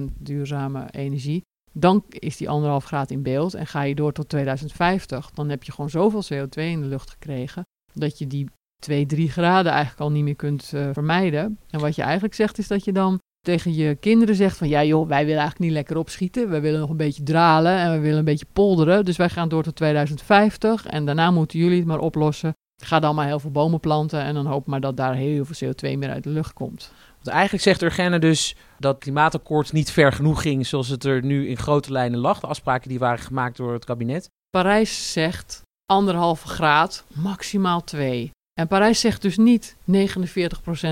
100% 0.00 0.02
duurzame 0.18 0.90
energie. 0.90 1.42
Dan 1.72 2.04
is 2.08 2.36
die 2.36 2.48
anderhalf 2.48 2.84
graad 2.84 3.10
in 3.10 3.22
beeld 3.22 3.54
en 3.54 3.66
ga 3.66 3.82
je 3.82 3.94
door 3.94 4.12
tot 4.12 4.28
2050. 4.28 5.30
Dan 5.30 5.48
heb 5.48 5.62
je 5.62 5.72
gewoon 5.72 5.90
zoveel 5.90 6.22
CO2 6.22 6.62
in 6.62 6.80
de 6.80 6.86
lucht 6.86 7.10
gekregen 7.10 7.62
dat 7.92 8.18
je 8.18 8.26
die 8.26 8.50
2, 8.82 9.06
3 9.06 9.30
graden 9.30 9.72
eigenlijk 9.72 10.00
al 10.00 10.10
niet 10.10 10.24
meer 10.24 10.36
kunt 10.36 10.72
uh, 10.74 10.88
vermijden. 10.92 11.58
En 11.70 11.80
wat 11.80 11.94
je 11.94 12.02
eigenlijk 12.02 12.34
zegt 12.34 12.58
is 12.58 12.68
dat 12.68 12.84
je 12.84 12.92
dan 12.92 13.18
tegen 13.48 13.74
je 13.74 13.94
kinderen 13.94 14.34
zegt 14.34 14.56
van 14.56 14.68
ja 14.68 14.84
joh, 14.84 15.08
wij 15.08 15.24
willen 15.24 15.40
eigenlijk 15.40 15.58
niet 15.58 15.72
lekker 15.72 15.96
opschieten. 15.96 16.50
We 16.50 16.60
willen 16.60 16.80
nog 16.80 16.90
een 16.90 16.96
beetje 16.96 17.22
dralen 17.22 17.78
en 17.78 17.92
we 17.92 17.98
willen 17.98 18.18
een 18.18 18.24
beetje 18.24 18.46
polderen. 18.52 19.04
Dus 19.04 19.16
wij 19.16 19.28
gaan 19.28 19.48
door 19.48 19.62
tot 19.62 19.76
2050 19.76 20.86
en 20.86 21.04
daarna 21.04 21.30
moeten 21.30 21.58
jullie 21.58 21.78
het 21.78 21.86
maar 21.86 21.98
oplossen. 21.98 22.52
Ga 22.82 23.00
dan 23.00 23.14
maar 23.14 23.26
heel 23.26 23.40
veel 23.40 23.50
bomen 23.50 23.80
planten 23.80 24.20
en 24.22 24.34
dan 24.34 24.46
hoop 24.46 24.66
maar 24.66 24.80
dat 24.80 24.96
daar 24.96 25.14
heel 25.14 25.44
veel 25.44 25.68
CO2 25.68 25.98
meer 25.98 26.10
uit 26.10 26.24
de 26.24 26.30
lucht 26.30 26.52
komt. 26.52 26.92
Want 27.14 27.28
eigenlijk 27.28 27.64
zegt 27.64 27.82
Urgenne 27.82 28.18
dus 28.18 28.56
dat 28.78 28.94
het 28.94 29.02
klimaatakkoord 29.02 29.72
niet 29.72 29.90
ver 29.90 30.12
genoeg 30.12 30.42
ging 30.42 30.66
zoals 30.66 30.88
het 30.88 31.04
er 31.04 31.24
nu 31.24 31.48
in 31.48 31.56
grote 31.56 31.92
lijnen 31.92 32.20
lag. 32.20 32.40
De 32.40 32.46
afspraken 32.46 32.88
die 32.88 32.98
waren 32.98 33.24
gemaakt 33.24 33.56
door 33.56 33.72
het 33.72 33.84
kabinet. 33.84 34.30
Parijs 34.50 35.12
zegt 35.12 35.62
anderhalve 35.86 36.48
graad, 36.48 37.04
maximaal 37.14 37.84
twee. 37.84 38.30
En 38.58 38.66
Parijs 38.66 39.00
zegt 39.00 39.22
dus 39.22 39.36
niet 39.36 39.76
49% 39.76 39.84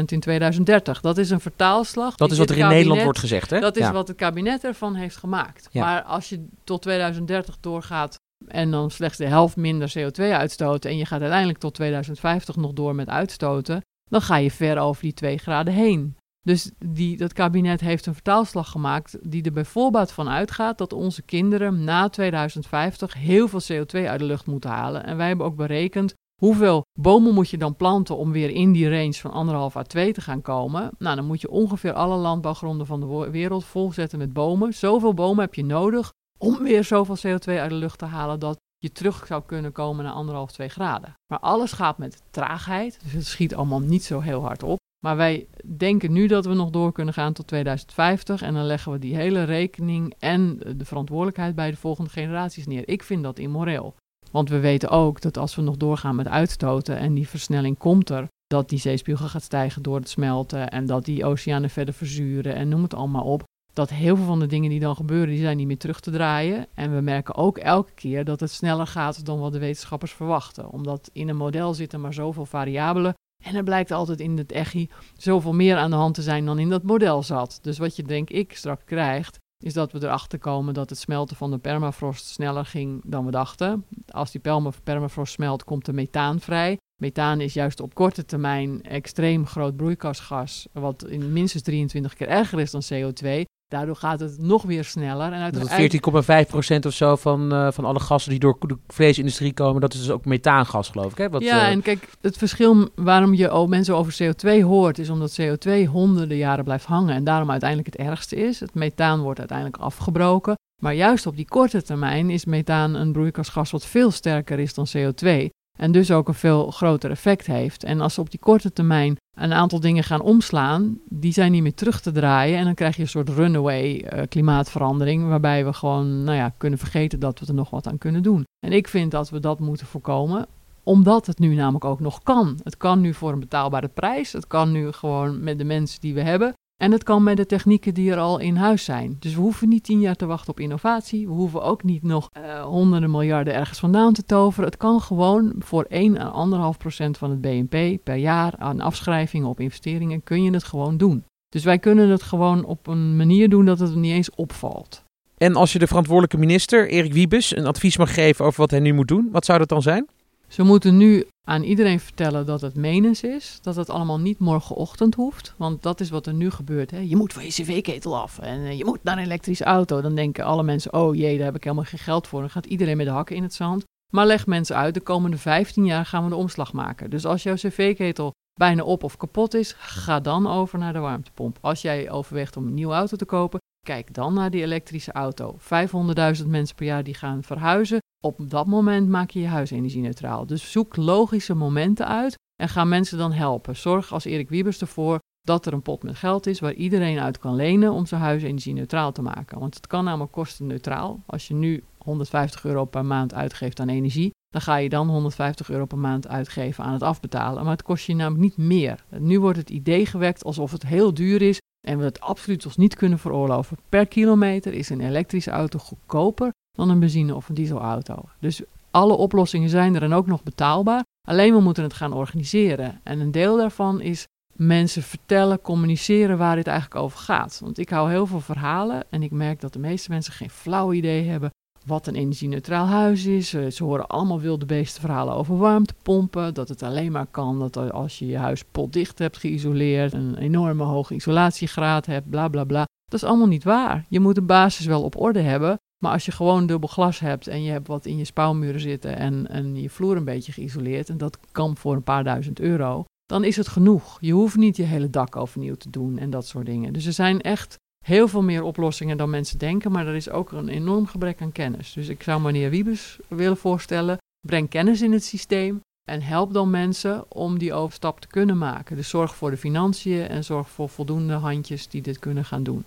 in 0.07 0.21
2030. 0.21 1.01
Dat 1.01 1.19
is 1.19 1.31
een 1.31 1.41
vertaalslag. 1.41 2.15
Dat 2.15 2.31
is 2.31 2.39
wat 2.39 2.51
er 2.51 2.59
in 2.59 2.69
Nederland 2.69 3.03
wordt 3.03 3.19
gezegd, 3.19 3.51
hè? 3.51 3.61
Dat 3.61 3.77
is 3.77 3.91
wat 3.91 4.09
het 4.09 4.17
kabinet 4.17 4.65
ervan 4.65 4.95
heeft 4.95 5.17
gemaakt. 5.17 5.69
Ja. 5.71 5.85
Maar 5.85 6.03
als 6.03 6.29
je 6.29 6.47
tot 6.65 6.83
2030 6.83 7.57
doorgaat 7.61 8.17
en 8.47 8.71
dan 8.71 8.91
slechts 8.91 9.19
de 9.19 9.27
helft 9.27 9.57
minder 9.57 9.93
CO2 9.99 10.23
uitstoten... 10.23 10.91
en 10.91 10.97
je 10.97 11.07
gaat 11.07 11.21
uiteindelijk 11.21 11.59
tot 11.59 11.75
2050 11.75 12.57
nog 12.57 12.73
door 12.73 12.95
met 12.95 13.09
uitstoten... 13.09 13.81
dan 14.11 14.21
ga 14.21 14.37
je 14.37 14.51
ver 14.51 14.79
over 14.79 15.03
die 15.03 15.15
2 15.15 15.39
graden 15.39 15.75
heen. 15.75 16.17
Dus 16.43 16.71
die, 16.79 17.17
dat 17.17 17.33
kabinet 17.33 17.81
heeft 17.81 18.07
een 18.07 18.15
vertaalslag 18.15 18.71
gemaakt 18.71 19.17
die 19.31 19.43
er 19.43 19.53
bijvoorbeeld 19.53 20.13
van 20.13 20.29
uitgaat 20.29 20.79
dat 20.79 20.93
onze 20.93 21.23
kinderen 21.23 21.85
na 21.85 22.09
2050 22.09 23.15
heel 23.15 23.49
veel 23.49 23.63
CO2 23.63 24.09
uit 24.09 24.19
de 24.19 24.25
lucht 24.25 24.47
moeten 24.47 24.71
halen. 24.71 25.05
En 25.05 25.17
wij 25.17 25.27
hebben 25.27 25.47
ook 25.47 25.57
berekend 25.57 26.15
hoeveel 26.43 26.85
bomen 26.99 27.35
moet 27.35 27.51
je 27.51 27.59
dan 27.59 27.77
planten 27.77 28.17
om 28.17 28.33
weer 28.33 28.51
in 28.51 28.73
die 28.73 28.91
range 28.91 29.13
van 29.13 29.31
anderhalf 29.31 29.77
à 29.77 29.83
2 29.83 30.13
te 30.13 30.21
gaan 30.21 30.43
komen. 30.43 30.91
Nou, 30.99 31.17
dan 31.17 31.27
moet 31.27 31.41
je 31.41 31.51
ongeveer 31.51 31.93
alle 31.93 32.17
landbouwgronden 32.17 32.87
van 32.87 33.01
de 33.01 33.31
wereld 33.31 33.65
volzetten 33.65 34.19
met 34.19 34.33
bomen. 34.33 34.75
Zoveel 34.75 35.15
bomen 35.15 35.45
heb 35.45 35.55
je 35.55 35.65
nodig 35.65 36.13
om 36.39 36.63
weer 36.63 36.85
zoveel 36.85 37.17
CO2 37.17 37.53
uit 37.53 37.71
de 37.71 37.77
lucht 37.77 37.99
te 37.99 38.05
halen 38.05 38.41
dat 38.41 38.57
je 38.79 38.93
terug 38.93 39.27
zou 39.27 39.43
kunnen 39.47 39.73
komen 39.73 40.05
naar 40.05 40.13
anderhalf, 40.13 40.53
2 40.53 40.69
graden. 40.69 41.15
Maar 41.27 41.41
alles 41.41 41.73
gaat 41.73 41.99
met 41.99 42.23
traagheid, 42.31 43.01
dus 43.03 43.13
het 43.13 43.27
schiet 43.27 43.55
allemaal 43.55 43.81
niet 43.81 44.05
zo 44.05 44.21
heel 44.21 44.41
hard 44.41 44.63
op. 44.63 44.79
Maar 45.05 45.17
wij 45.17 45.47
denken 45.77 46.13
nu 46.13 46.27
dat 46.27 46.47
we 46.47 46.55
nog 46.55 46.71
door 46.71 46.93
kunnen 46.93 47.15
gaan 47.15 47.33
tot 47.33 47.47
2050. 47.47 48.43
En 48.43 48.55
dan 48.55 48.65
leggen 48.65 48.93
we 48.93 48.99
die 48.99 49.17
hele 49.17 49.43
rekening 49.43 50.15
en 50.19 50.59
de 50.77 50.85
verantwoordelijkheid 50.85 51.55
bij 51.55 51.71
de 51.71 51.77
volgende 51.77 52.11
generaties 52.11 52.67
neer. 52.67 52.89
Ik 52.89 53.03
vind 53.03 53.23
dat 53.23 53.39
immoreel. 53.39 53.95
Want 54.31 54.49
we 54.49 54.61
weten 54.61 54.89
ook 54.89 55.21
dat 55.21 55.39
als 55.39 55.55
we 55.55 55.63
nog 55.63 55.77
doorgaan 55.77 56.17
met 56.17 56.29
uitstoten 56.29 56.97
en 56.99 57.15
die 57.15 57.29
versnelling 57.29 57.79
komt 57.79 58.11
er, 58.11 58.29
dat 58.47 58.69
die 58.69 58.79
zeespiegel 58.79 59.27
gaat 59.27 59.43
stijgen 59.43 59.83
door 59.83 59.97
het 59.97 60.09
smelten 60.09 60.71
en 60.71 60.87
dat 60.87 61.05
die 61.05 61.25
oceanen 61.25 61.71
verder 61.71 61.95
verzuren 61.95 62.55
en 62.55 62.69
noem 62.69 62.83
het 62.83 62.95
allemaal 62.95 63.25
op. 63.25 63.43
Dat 63.73 63.91
heel 63.91 64.17
veel 64.17 64.25
van 64.25 64.41
de 64.41 64.47
dingen 64.47 64.71
die 64.71 64.81
dan 64.81 64.97
gebeuren, 64.97 65.29
die 65.29 65.41
zijn 65.41 65.57
niet 65.57 65.67
meer 65.67 65.79
terug 65.79 66.01
te 66.01 66.11
draaien. 66.11 66.67
En 66.75 66.95
we 66.95 67.01
merken 67.01 67.35
ook 67.35 67.59
elke 67.59 67.93
keer 67.93 68.25
dat 68.25 68.41
het 68.41 68.51
sneller 68.51 68.87
gaat 68.87 69.25
dan 69.25 69.39
wat 69.39 69.53
de 69.53 69.59
wetenschappers 69.59 70.13
verwachten. 70.13 70.71
Omdat 70.71 71.11
in 71.13 71.29
een 71.29 71.37
model 71.37 71.75
zitten 71.75 72.01
maar 72.01 72.15
zoveel 72.15 72.47
variabelen 72.47 73.15
en 73.45 73.55
er 73.55 73.63
blijkt 73.63 73.91
altijd 73.91 74.21
in 74.21 74.39
het 74.39 74.53
echi 74.53 74.91
zoveel 75.17 75.53
meer 75.53 75.77
aan 75.77 75.91
de 75.91 75.97
hand 75.97 76.15
te 76.15 76.23
zijn 76.23 76.45
dan 76.45 76.59
in 76.59 76.69
dat 76.69 76.83
model 76.83 77.23
zat. 77.23 77.59
Dus 77.63 77.79
wat 77.79 77.97
je 77.97 78.03
denk 78.03 78.31
ik 78.31 78.57
straks 78.57 78.85
krijgt, 78.85 79.39
is 79.67 79.73
dat 79.73 79.93
we 79.93 80.03
erachter 80.03 80.39
komen 80.39 80.75
dat 80.75 80.91
het 80.91 80.99
smelten 80.99 81.37
van 81.37 81.51
de 81.51 81.59
permafrost 81.59 82.27
sneller 82.27 82.65
ging 82.65 83.03
dan 83.05 83.25
we 83.25 83.31
dachten. 83.31 83.85
Als 84.09 84.31
die 84.31 84.41
permafrost 84.85 85.33
smelt, 85.33 85.65
komt 85.65 85.87
er 85.87 85.95
methaan 85.95 86.41
vrij. 86.41 86.79
Methaan 87.03 87.41
is 87.41 87.55
juist 87.55 87.81
op 87.81 87.95
korte 87.95 88.25
termijn 88.25 88.83
extreem 88.83 89.47
groot 89.47 89.77
broeikasgas, 89.77 90.67
wat 90.73 91.05
in 91.05 91.33
minstens 91.33 91.63
23 91.63 92.15
keer 92.15 92.29
erger 92.29 92.61
is 92.61 92.71
dan 92.71 92.83
CO2. 92.93 93.43
Daardoor 93.69 93.97
gaat 93.97 94.21
het 94.21 94.39
nog 94.39 94.63
weer 94.63 94.85
sneller. 94.85 95.33
En 95.33 95.41
uiteindelijk... 95.41 96.77
14,5% 96.83 96.87
of 96.87 96.93
zo 96.93 97.17
van, 97.17 97.53
eh, 97.53 97.73
van 97.73 97.85
alle 97.85 98.01
gassen 98.01 98.31
die 98.31 98.41
door 98.41 98.57
de 98.61 98.79
vleesindustrie 98.87 99.53
komen, 99.53 99.81
dat 99.81 99.95
is 99.95 100.01
dus 100.01 100.11
ook 100.11 100.25
methaangas, 100.25 100.89
geloof 100.89 101.13
ik. 101.13 101.19
Hè? 101.19 101.29
Wat, 101.29 101.43
ja, 101.43 101.67
eh, 101.67 101.73
en 101.73 101.83
kijk, 101.83 102.09
het 102.21 102.37
verschil 102.37 102.89
waarom 102.95 103.35
je 103.35 103.67
mensen 103.69 103.97
over 103.97 104.17
CO2 104.23 104.63
hoort, 104.63 104.99
is 104.99 105.11
omdat 105.11 105.41
CO2 105.41 105.87
honderden 105.87 106.37
jaren 106.37 106.65
blijft 106.65 106.85
hangen 106.85 107.15
en 107.15 107.25
daarom 107.25 107.51
uiteindelijk 107.51 107.97
het 107.97 108.07
ergste 108.07 108.37
is. 108.37 108.61
Het 108.61 108.75
methaan 108.75 109.21
wordt 109.21 109.39
uiteindelijk 109.39 109.77
afgebroken. 109.77 110.55
Maar 110.83 110.95
juist 110.95 111.27
op 111.27 111.37
die 111.37 111.49
korte 111.49 111.83
termijn 111.83 112.31
is 112.31 112.45
methaan 112.45 112.95
een 112.95 113.13
broeikasgas 113.13 113.71
wat 113.71 113.87
veel 113.87 114.11
sterker 114.11 114.59
is 114.59 114.75
dan 114.75 114.87
CO2. 114.97 115.49
En 115.77 115.93
dus 115.93 116.11
ook 116.11 116.29
een 116.29 116.35
veel 116.35 116.71
groter 116.71 117.11
effect 117.11 117.47
heeft. 117.47 117.85
En 117.85 118.01
als 118.01 118.15
ze 118.15 118.21
op 118.21 118.31
die 118.31 118.41
korte 118.41 118.73
termijn 118.73 119.17
een 119.35 119.53
aantal 119.53 119.81
dingen 119.81 120.05
gaan 120.05 120.21
omslaan, 120.21 120.99
die 121.09 121.33
zijn 121.33 121.53
niet 121.53 121.63
meer 121.63 121.75
terug 121.75 122.01
te 122.01 122.13
draaien. 122.13 122.59
En 122.59 122.65
dan 122.65 122.75
krijg 122.75 122.97
je 122.97 123.03
een 123.03 123.09
soort 123.09 123.29
runaway 123.29 123.99
eh, 124.01 124.23
klimaatverandering, 124.29 125.29
waarbij 125.29 125.65
we 125.65 125.73
gewoon 125.73 126.25
nou 126.25 126.37
ja, 126.37 126.55
kunnen 126.57 126.79
vergeten 126.79 127.21
dat 127.21 127.41
we 127.41 127.47
er 127.47 127.55
nog 127.55 127.71
wat 127.71 127.87
aan 127.87 127.99
kunnen 127.99 128.23
doen. 128.23 128.45
En 128.67 128.73
ik 128.73 128.89
vind 128.89 129.11
dat 129.11 129.31
we 129.31 129.41
dat 129.41 129.61
moeten 129.61 129.87
voorkomen 129.87 130.47
omdat 130.87 131.27
het 131.27 131.39
nu 131.39 131.55
namelijk 131.55 131.85
ook 131.85 132.01
nog 132.01 132.23
kan. 132.23 132.59
Het 132.63 132.77
kan 132.77 133.01
nu 133.01 133.15
voor 133.15 133.33
een 133.33 133.41
betaalbare 133.41 133.89
prijs. 133.89 134.33
Het 134.33 134.47
kan 134.47 134.73
nu 134.73 134.93
gewoon 134.93 135.45
met 135.45 135.59
de 135.59 135.65
mensen 135.65 136.01
die 136.01 136.15
we 136.15 136.21
hebben. 136.21 136.53
En 136.77 136.93
het 136.93 137.03
kan 137.03 137.23
met 137.23 137.37
de 137.37 137.47
technieken 137.47 137.95
die 137.95 138.11
er 138.11 138.19
al 138.19 138.39
in 138.39 138.57
huis 138.57 138.85
zijn. 138.85 139.17
Dus 139.19 139.35
we 139.35 139.41
hoeven 139.41 139.69
niet 139.69 139.85
tien 139.85 140.01
jaar 140.01 140.15
te 140.15 140.27
wachten 140.27 140.51
op 140.51 140.61
innovatie. 140.61 141.27
We 141.27 141.33
hoeven 141.33 141.63
ook 141.63 141.83
niet 141.83 142.03
nog 142.03 142.29
eh, 142.33 142.63
honderden 142.63 143.11
miljarden 143.11 143.55
ergens 143.55 143.79
vandaan 143.79 144.13
te 144.13 144.25
toveren. 144.25 144.65
Het 144.65 144.77
kan 144.77 145.01
gewoon 145.01 145.55
voor 145.59 145.85
1 145.89 146.19
à 146.19 146.73
1,5 146.73 146.79
procent 146.79 147.19
van 147.19 147.31
het 147.31 147.41
BNP 147.41 148.05
per 148.05 148.17
jaar 148.17 148.55
aan 148.59 148.81
afschrijvingen 148.81 149.49
op 149.49 149.61
investeringen 149.61 150.23
kun 150.23 150.43
je 150.43 150.51
het 150.51 150.65
gewoon 150.65 150.97
doen. 150.97 151.25
Dus 151.49 151.65
wij 151.65 151.79
kunnen 151.79 152.09
het 152.09 152.23
gewoon 152.23 152.65
op 152.65 152.87
een 152.87 153.17
manier 153.17 153.49
doen 153.49 153.65
dat 153.65 153.79
het 153.79 153.95
niet 153.95 154.13
eens 154.13 154.31
opvalt. 154.31 155.05
En 155.37 155.55
als 155.57 155.73
je 155.73 155.79
de 155.79 155.87
verantwoordelijke 155.87 156.39
minister, 156.39 156.89
Erik 156.89 157.13
Wiebes, 157.13 157.57
een 157.57 157.67
advies 157.67 157.97
mag 157.97 158.15
geven 158.15 158.45
over 158.45 158.61
wat 158.61 158.71
hij 158.71 158.81
nu 158.81 158.93
moet 158.93 159.09
doen, 159.09 159.29
wat 159.33 159.45
zou 159.45 159.59
dat 159.59 159.69
dan 159.69 159.83
zijn? 159.83 160.07
Ze 160.49 160.63
moeten 160.63 160.97
nu 160.97 161.27
aan 161.49 161.63
iedereen 161.63 162.01
vertellen 162.01 162.47
dat 162.47 162.61
het 162.61 162.75
menens 162.75 163.23
is. 163.23 163.59
Dat 163.63 163.77
het 163.77 163.91
allemaal 163.91 164.21
niet 164.21 164.39
morgenochtend 164.39 165.15
hoeft. 165.15 165.55
Want 165.57 165.83
dat 165.83 166.01
is 166.01 166.11
wat 166.11 166.27
er 166.27 166.35
nu 166.35 166.51
gebeurt. 166.51 166.91
Hè. 166.91 166.99
Je 166.99 167.17
moet 167.17 167.33
van 167.33 167.45
je 167.45 167.51
cv-ketel 167.51 168.17
af 168.17 168.39
en 168.39 168.65
eh, 168.65 168.79
je 168.79 168.85
moet 168.85 169.03
naar 169.03 169.17
een 169.17 169.25
elektrische 169.25 169.65
auto. 169.65 170.01
Dan 170.01 170.15
denken 170.15 170.45
alle 170.45 170.63
mensen, 170.63 170.93
oh 170.93 171.15
jee, 171.15 171.37
daar 171.37 171.47
heb 171.47 171.57
ik 171.57 171.65
helemaal 171.65 171.85
geen 171.85 171.99
geld 171.99 172.27
voor. 172.27 172.41
Dan 172.41 172.51
gaat 172.51 172.67
iedereen 172.67 172.97
met 172.97 173.07
de 173.07 173.13
hakken 173.13 173.37
in 173.37 173.43
het 173.43 173.55
zand. 173.55 173.85
Maar 174.13 174.27
leg 174.27 174.47
mensen 174.47 174.77
uit, 174.77 174.95
de 174.95 175.01
komende 175.01 175.39
15 175.39 175.85
jaar 175.85 176.07
gaan 176.07 176.25
we 176.25 176.29
de 176.29 176.37
omslag 176.37 176.73
maken. 176.73 177.11
Dus 177.11 177.25
als 177.25 177.43
jouw 177.43 177.55
cv-ketel 177.55 178.33
bijna 178.61 178.83
op 178.83 179.03
of 179.03 179.17
kapot 179.17 179.55
is, 179.55 179.75
ga 179.79 180.21
dan 180.21 180.47
over 180.47 180.79
naar 180.79 180.93
de 180.93 180.99
warmtepomp. 180.99 181.59
Als 181.61 181.83
jij 181.83 182.11
overweegt 182.11 182.57
om 182.57 182.67
een 182.67 182.75
nieuwe 182.75 182.95
auto 182.95 183.17
te 183.17 183.25
kopen, 183.25 183.61
kijk 183.87 184.15
dan 184.15 184.35
naar 184.35 184.51
die 184.51 184.63
elektrische 184.63 185.13
auto. 185.13 185.59
500.000 185.59 186.47
mensen 186.47 186.77
per 186.77 186.87
jaar 186.87 187.05
die 187.05 187.15
gaan 187.15 187.43
verhuizen. 187.43 187.99
Op 188.21 188.51
dat 188.51 188.67
moment 188.67 189.09
maak 189.09 189.31
je 189.31 189.41
je 189.41 189.47
huis 189.47 189.71
energie-neutraal. 189.71 190.47
Dus 190.47 190.71
zoek 190.71 190.97
logische 190.97 191.55
momenten 191.55 192.07
uit 192.07 192.35
en 192.63 192.69
ga 192.69 192.85
mensen 192.85 193.19
dan 193.19 193.33
helpen. 193.33 193.77
Zorg 193.77 194.13
als 194.13 194.25
Erik 194.25 194.49
Wiebers 194.49 194.81
ervoor 194.81 195.19
dat 195.47 195.67
er 195.67 195.73
een 195.73 195.83
pot 195.83 196.03
met 196.03 196.17
geld 196.17 196.47
is 196.47 196.61
waar 196.61 196.73
iedereen 196.73 197.19
uit 197.19 197.39
kan 197.39 197.55
lenen 197.55 197.93
om 197.93 198.07
zijn 198.07 198.21
huis 198.21 198.43
energie-neutraal 198.43 199.13
te 199.13 199.23
maken. 199.23 199.59
Want 199.59 199.75
het 199.75 199.87
kan 199.87 200.05
namelijk 200.05 200.33
kostenneutraal. 200.33 201.23
Als 201.27 201.49
je 201.49 201.55
nu 201.55 201.85
150 201.99 202.65
euro 202.65 202.85
per 202.85 203.05
maand 203.05 203.35
uitgeeft 203.35 203.81
aan 203.81 203.89
energie, 203.89 204.31
dan 204.49 204.61
ga 204.61 204.77
je 204.77 204.89
dan 204.89 205.09
150 205.09 205.71
euro 205.71 205.85
per 205.85 205.99
maand 205.99 206.29
uitgeven 206.29 206.85
aan 206.85 206.93
het 206.93 207.03
afbetalen. 207.03 207.63
Maar 207.63 207.73
het 207.73 207.83
kost 207.83 208.07
je 208.07 208.15
namelijk 208.15 208.43
niet 208.43 208.67
meer. 208.67 209.05
Nu 209.19 209.41
wordt 209.41 209.59
het 209.59 209.71
idee 209.71 210.07
gewekt 210.07 210.45
alsof 210.45 210.73
het 210.73 210.87
heel 210.87 211.15
duur 211.15 211.43
is 211.43 211.59
en 211.87 211.99
we 211.99 212.05
het 212.05 212.21
absoluut 212.21 212.67
ons 212.67 212.77
niet 212.77 212.95
kunnen 212.95 213.19
veroorloven. 213.19 213.79
Per 213.89 214.07
kilometer 214.07 214.73
is 214.73 214.89
een 214.89 215.01
elektrische 215.01 215.51
auto 215.51 215.79
goedkoper 215.79 216.53
dan 216.73 216.89
een 216.89 216.99
benzine- 216.99 217.35
of 217.35 217.49
een 217.49 217.55
dieselauto. 217.55 218.29
Dus 218.41 218.63
alle 218.91 219.17
oplossingen 219.17 219.69
zijn 219.69 219.95
er 219.95 220.03
en 220.03 220.13
ook 220.13 220.27
nog 220.27 220.43
betaalbaar. 220.43 221.05
Alleen 221.29 221.55
we 221.55 221.61
moeten 221.61 221.83
het 221.83 221.93
gaan 221.93 222.13
organiseren. 222.13 223.01
En 223.03 223.21
een 223.21 223.31
deel 223.31 223.57
daarvan 223.57 224.01
is 224.01 224.27
mensen 224.53 225.03
vertellen, 225.03 225.61
communiceren 225.61 226.39
waar 226.39 226.57
dit 226.57 226.67
eigenlijk 226.67 227.01
over 227.01 227.19
gaat. 227.19 227.61
Want 227.63 227.79
ik 227.79 227.89
hou 227.89 228.11
heel 228.11 228.27
veel 228.27 228.41
verhalen 228.41 229.05
en 229.11 229.23
ik 229.23 229.31
merk 229.31 229.61
dat 229.61 229.73
de 229.73 229.79
meeste 229.79 230.11
mensen 230.11 230.33
geen 230.33 230.51
flauw 230.51 230.93
idee 230.93 231.29
hebben 231.29 231.51
wat 231.87 232.07
een 232.07 232.15
energie-neutraal 232.15 232.87
huis 232.87 233.27
is. 233.27 233.55
Eh, 233.55 233.67
Ze 233.71 233.85
horen 233.85 234.07
allemaal 234.07 234.41
wilde 234.41 234.67
beesten 234.67 235.01
verhalen 235.01 235.35
over 235.35 235.57
warmtepompen. 235.59 236.55
Dat 236.55 236.69
het 236.69 236.83
alleen 236.83 237.13
maar 237.13 237.27
kan 237.27 237.59
dat 237.59 237.93
als 237.93 238.19
je 238.19 238.27
je 238.27 238.37
huis 238.37 238.65
potdicht 238.65 239.19
hebt 239.19 239.37
geïsoleerd, 239.37 240.13
een 240.13 240.37
enorme 240.37 240.85
hoge 240.85 241.15
isolatiegraad 241.15 242.07
hebt, 242.07 242.31
bla 242.31 242.49
bla 242.49 242.65
bla. 242.65 242.85
Dat 243.11 243.23
is 243.23 243.29
allemaal 243.29 243.47
niet 243.47 243.65
waar. 243.65 244.07
Je 244.09 244.21
moet 244.21 244.35
de 244.35 244.43
basis 244.43 244.87
wel 244.87 245.03
op 245.03 245.21
orde 245.21 245.41
hebben. 245.41 245.77
Maar 246.03 246.13
als 246.13 246.25
je 246.25 246.33
gewoon 246.33 246.67
dubbel 246.67 246.89
glas 246.89 247.19
hebt 247.19 247.47
en 247.47 247.63
je 247.63 247.71
hebt 247.71 247.87
wat 247.87 248.07
in 248.07 248.17
je 248.17 248.25
spouwmuren 248.25 248.81
zitten 248.81 249.17
en, 249.17 249.49
en 249.49 249.77
je 249.77 249.91
vloer 249.91 250.17
een 250.17 250.25
beetje 250.25 250.53
geïsoleerd, 250.53 251.09
en 251.09 251.19
dat 251.19 251.39
kan 251.53 251.77
voor 251.77 251.95
een 251.95 252.03
paar 252.03 252.25
duizend 252.25 252.61
euro, 252.61 253.05
dan 253.27 253.45
is 253.45 253.57
het 253.57 253.69
genoeg. 253.69 254.19
Je 254.21 254.33
hoeft 254.33 254.57
niet 254.57 254.77
je 254.77 254.83
hele 254.83 255.11
dak 255.11 255.37
overnieuw 255.37 255.75
te 255.75 255.91
doen 255.91 256.19
en 256.19 256.31
dat 256.31 256.47
soort 256.47 256.67
dingen. 256.67 256.93
Dus 256.93 257.07
er 257.07 257.13
zijn 257.13 257.41
echt 257.41 257.79
heel 258.07 258.29
veel 258.29 258.43
meer 258.43 258.63
oplossingen 258.63 259.17
dan 259.17 259.31
mensen 259.31 259.59
denken, 259.59 259.93
maar 259.93 260.07
er 260.07 260.15
is 260.15 260.31
ook 260.31 260.53
een 260.53 260.69
enorm 260.69 261.07
gebrek 261.07 261.41
aan 261.41 261.53
kennis. 261.53 261.93
Dus 261.93 262.09
ik 262.09 262.23
zou 262.23 262.41
meneer 262.41 262.71
Wiebes 262.71 263.19
willen 263.29 263.57
voorstellen, 263.57 264.19
breng 264.47 264.69
kennis 264.69 265.03
in 265.03 265.13
het 265.13 265.25
systeem 265.25 265.81
en 266.11 266.23
help 266.23 266.53
dan 266.53 266.71
mensen 266.71 267.25
om 267.33 267.59
die 267.59 267.75
overstap 267.75 268.21
te 268.21 268.27
kunnen 268.27 268.59
maken. 268.59 268.97
Dus 268.97 269.09
zorg 269.09 269.35
voor 269.35 269.51
de 269.51 269.57
financiën 269.57 270.29
en 270.29 270.45
zorg 270.45 270.69
voor 270.69 270.89
voldoende 270.89 271.33
handjes 271.33 271.89
die 271.89 272.03
dit 272.03 272.19
kunnen 272.19 272.45
gaan 272.45 272.63
doen. 272.63 272.85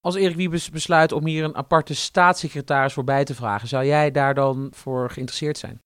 Als 0.00 0.14
Erik 0.14 0.36
Wiebes 0.36 0.70
besluit 0.70 1.12
om 1.12 1.26
hier 1.26 1.44
een 1.44 1.56
aparte 1.56 1.94
staatssecretaris 1.94 2.92
voor 2.92 3.04
bij 3.04 3.24
te 3.24 3.34
vragen, 3.34 3.68
zou 3.68 3.84
jij 3.84 4.10
daar 4.10 4.34
dan 4.34 4.68
voor 4.72 5.10
geïnteresseerd 5.10 5.58
zijn? 5.58 5.78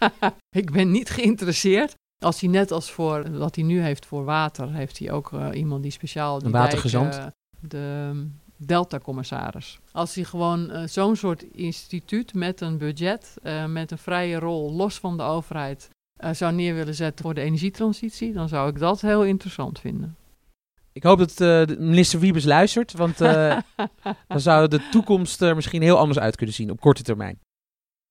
ik 0.62 0.70
ben 0.70 0.90
niet 0.90 1.10
geïnteresseerd. 1.10 1.94
Als 2.22 2.40
hij 2.40 2.50
net 2.50 2.70
als 2.70 2.90
voor 2.90 3.38
wat 3.38 3.54
hij 3.54 3.64
nu 3.64 3.80
heeft 3.80 4.06
voor 4.06 4.24
water, 4.24 4.72
heeft 4.72 4.98
hij 4.98 5.10
ook 5.10 5.30
uh, 5.32 5.48
iemand 5.52 5.82
die 5.82 5.92
speciaal 5.92 6.38
die 6.38 6.46
een 6.46 6.52
watergezant. 6.52 7.12
Dijk, 7.12 7.24
uh, 7.24 7.30
de 7.68 8.26
Delta-commissaris. 8.56 9.78
Als 9.92 10.14
hij 10.14 10.24
gewoon 10.24 10.70
uh, 10.70 10.86
zo'n 10.86 11.16
soort 11.16 11.42
instituut 11.42 12.34
met 12.34 12.60
een 12.60 12.78
budget, 12.78 13.34
uh, 13.42 13.66
met 13.66 13.90
een 13.90 13.98
vrije 13.98 14.38
rol, 14.38 14.72
los 14.72 14.98
van 14.98 15.16
de 15.16 15.22
overheid, 15.22 15.88
uh, 16.24 16.30
zou 16.32 16.52
neer 16.52 16.74
willen 16.74 16.94
zetten 16.94 17.24
voor 17.24 17.34
de 17.34 17.40
energietransitie, 17.40 18.32
dan 18.32 18.48
zou 18.48 18.68
ik 18.68 18.78
dat 18.78 19.00
heel 19.00 19.24
interessant 19.24 19.80
vinden. 19.80 20.16
Ik 20.92 21.02
hoop 21.02 21.18
dat 21.18 21.36
de 21.36 21.76
minister 21.78 22.20
Wiebes 22.20 22.44
luistert, 22.44 22.92
want 22.92 23.18
dan 24.28 24.40
zou 24.40 24.68
de 24.68 24.88
toekomst 24.90 25.40
er 25.40 25.54
misschien 25.54 25.82
heel 25.82 25.98
anders 25.98 26.18
uit 26.18 26.36
kunnen 26.36 26.54
zien 26.54 26.70
op 26.70 26.80
korte 26.80 27.02
termijn. 27.02 27.38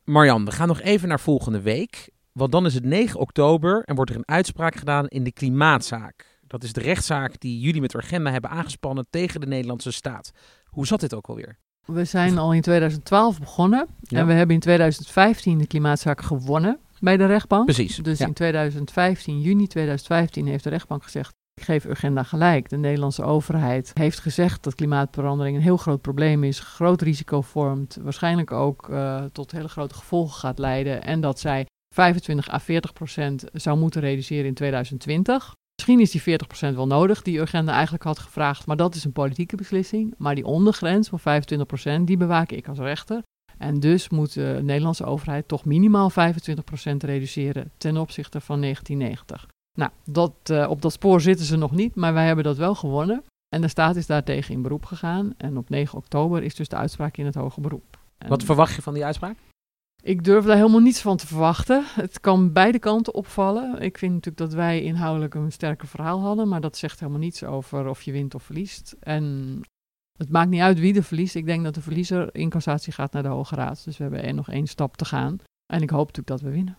Marjan, 0.04 0.46
we 0.46 0.52
gaan 0.52 0.68
nog 0.68 0.82
even 0.82 1.08
naar 1.08 1.20
volgende 1.20 1.62
week. 1.62 2.12
Want 2.34 2.52
dan 2.52 2.66
is 2.66 2.74
het 2.74 2.84
9 2.84 3.20
oktober 3.20 3.84
en 3.84 3.96
wordt 3.96 4.12
er 4.12 4.18
een 4.18 4.28
uitspraak 4.28 4.76
gedaan 4.76 5.08
in 5.08 5.24
de 5.24 5.32
klimaatzaak. 5.32 6.33
Dat 6.54 6.64
is 6.64 6.74
de 6.74 6.82
rechtszaak 6.82 7.40
die 7.40 7.60
jullie 7.60 7.82
met 7.82 7.94
Urgenda 7.94 8.32
hebben 8.32 8.50
aangespannen 8.50 9.06
tegen 9.10 9.40
de 9.42 9.48
Nederlandse 9.48 9.92
staat. 9.92 10.32
Hoe 10.66 10.88
zat 10.88 11.00
dit 11.00 11.14
ook 11.14 11.28
alweer? 11.28 11.58
We 11.86 12.06
zijn 12.06 12.38
al 12.38 12.54
in 12.54 12.62
2012 12.62 13.40
begonnen 13.40 13.88
ja. 14.00 14.20
en 14.20 14.28
we 14.28 14.34
hebben 14.34 14.56
in 14.56 14.62
2015 14.62 15.58
de 15.58 15.68
klimaatzaak 15.68 16.22
gewonnen 16.22 16.80
bij 17.00 17.18
de 17.18 17.26
rechtbank. 17.26 17.66
Precies. 17.66 17.98
Dus 17.98 18.20
ja. 18.20 18.26
in 18.26 18.34
2015, 18.34 19.42
juni 19.42 19.68
2015, 19.68 20.48
heeft 20.48 20.64
de 20.64 20.70
rechtbank 20.70 21.04
gezegd: 21.04 21.34
ik 21.54 21.64
geef 21.64 21.86
Urgenda 21.86 22.24
gelijk. 22.24 22.70
De 22.70 22.78
Nederlandse 22.78 23.24
overheid 23.24 23.92
heeft 23.94 24.20
gezegd 24.20 24.64
dat 24.64 24.76
klimaatverandering 24.76 25.56
een 25.58 25.64
heel 25.64 25.78
groot 25.78 26.02
probleem 26.02 26.44
is, 26.44 26.60
groot 26.60 27.02
risico 27.02 27.42
vormt, 27.42 27.98
waarschijnlijk 28.02 28.52
ook 28.52 28.88
uh, 28.90 29.24
tot 29.24 29.52
hele 29.52 29.70
grote 29.70 29.96
gevolgen 29.96 30.40
gaat 30.40 30.60
leiden 30.60 31.04
en 31.04 31.22
dat 31.22 31.40
zij 31.40 31.68
25 31.96 32.50
à 32.50 32.60
40 32.60 32.94
procent 32.94 33.44
zou 33.54 33.78
moeten 33.78 34.02
reduceren 34.02 34.46
in 34.46 34.54
2020. 34.54 35.56
Misschien 35.84 36.04
is 36.04 36.12
die 36.12 36.22
40 36.22 36.48
procent 36.48 36.76
wel 36.76 36.88
nodig, 36.88 37.22
die 37.22 37.40
Urgenda 37.40 37.72
eigenlijk 37.74 38.04
had 38.04 38.20
gevraagd, 38.20 38.66
maar 38.66 38.76
dat 38.76 38.96
is 38.96 39.04
een 39.04 39.12
politieke 39.12 39.56
beslissing. 39.56 40.14
Maar 40.18 40.36
die 40.36 40.46
ondergrens 40.46 41.10
van 41.10 41.20
25 41.20 41.68
procent, 41.68 42.08
die 42.08 42.18
bewaak 42.18 42.52
ik 42.52 42.68
als 42.68 42.80
rechter. 42.80 43.24
En 43.58 43.80
dus 43.80 44.10
moet 44.10 44.34
de 44.34 44.60
Nederlandse 44.62 45.06
overheid 45.06 45.48
toch 45.48 45.66
minimaal 45.66 46.10
25 46.10 46.64
procent 46.64 47.04
reduceren 47.04 47.72
ten 47.78 47.98
opzichte 47.98 48.42
van 48.42 48.62
1990. 48.62 49.48
Nou, 49.78 49.92
dat, 50.06 50.34
uh, 50.52 50.70
op 50.70 50.82
dat 50.82 50.92
spoor 50.92 51.22
zitten 51.22 51.46
ze 51.46 51.56
nog 51.58 51.72
niet, 51.72 51.96
maar 51.96 52.14
wij 52.14 52.26
hebben 52.26 52.44
dat 52.44 52.58
wel 52.58 52.76
gewonnen. 52.76 53.24
En 53.56 53.62
de 53.62 53.68
staat 53.68 53.96
is 53.96 54.06
daartegen 54.06 54.54
in 54.54 54.62
beroep 54.62 54.86
gegaan. 54.86 55.34
En 55.38 55.58
op 55.58 55.70
9 55.70 55.98
oktober 55.98 56.44
is 56.44 56.56
dus 56.56 56.68
de 56.68 56.76
uitspraak 56.76 57.18
in 57.18 57.26
het 57.26 57.36
hoge 57.36 57.62
beroep. 57.62 57.98
Wat 58.28 58.44
verwacht 58.44 58.76
je 58.76 58.82
van 58.82 58.94
die 58.94 59.06
uitspraak? 59.06 59.38
Ik 60.06 60.24
durf 60.24 60.46
daar 60.46 60.56
helemaal 60.56 60.80
niets 60.80 61.02
van 61.02 61.18
te 61.18 61.28
verwachten. 61.28 61.84
Het 61.86 62.20
kan 62.20 62.54
beide 62.54 62.80
kanten 62.80 63.14
opvallen. 63.14 63.82
Ik 63.82 63.98
vind 63.98 64.12
natuurlijk 64.12 64.38
dat 64.38 64.54
wij 64.54 64.82
inhoudelijk 64.82 65.34
een 65.34 65.52
sterker 65.52 65.88
verhaal 65.88 66.22
hadden, 66.22 66.48
maar 66.48 66.62
dat 66.62 66.78
zegt 66.78 67.00
helemaal 67.00 67.22
niets 67.22 67.44
over 67.44 67.88
of 67.88 68.02
je 68.02 68.12
wint 68.12 68.36
of 68.36 68.44
verliest. 68.44 68.96
En 69.00 69.60
het 70.18 70.30
maakt 70.30 70.50
niet 70.50 70.62
uit 70.62 70.80
wie 70.80 70.96
er 70.96 71.04
verliest. 71.04 71.36
Ik 71.36 71.46
denk 71.46 71.64
dat 71.64 71.74
de 71.74 71.82
verliezer 71.82 72.36
in 72.36 72.50
cassatie 72.50 72.94
gaat 72.94 73.14
naar 73.14 73.24
de 73.24 73.30
Hoge 73.30 73.56
Raad. 73.56 73.84
Dus 73.84 73.98
we 73.98 74.04
hebben 74.04 74.24
er 74.24 74.34
nog 74.34 74.50
één 74.50 74.68
stap 74.68 74.98
te 74.98 75.06
gaan. 75.06 75.38
En 75.66 75.82
ik 75.82 75.90
hoop 75.90 76.08
natuurlijk 76.08 76.28
dat 76.28 76.42
we 76.42 76.56
winnen. 76.56 76.78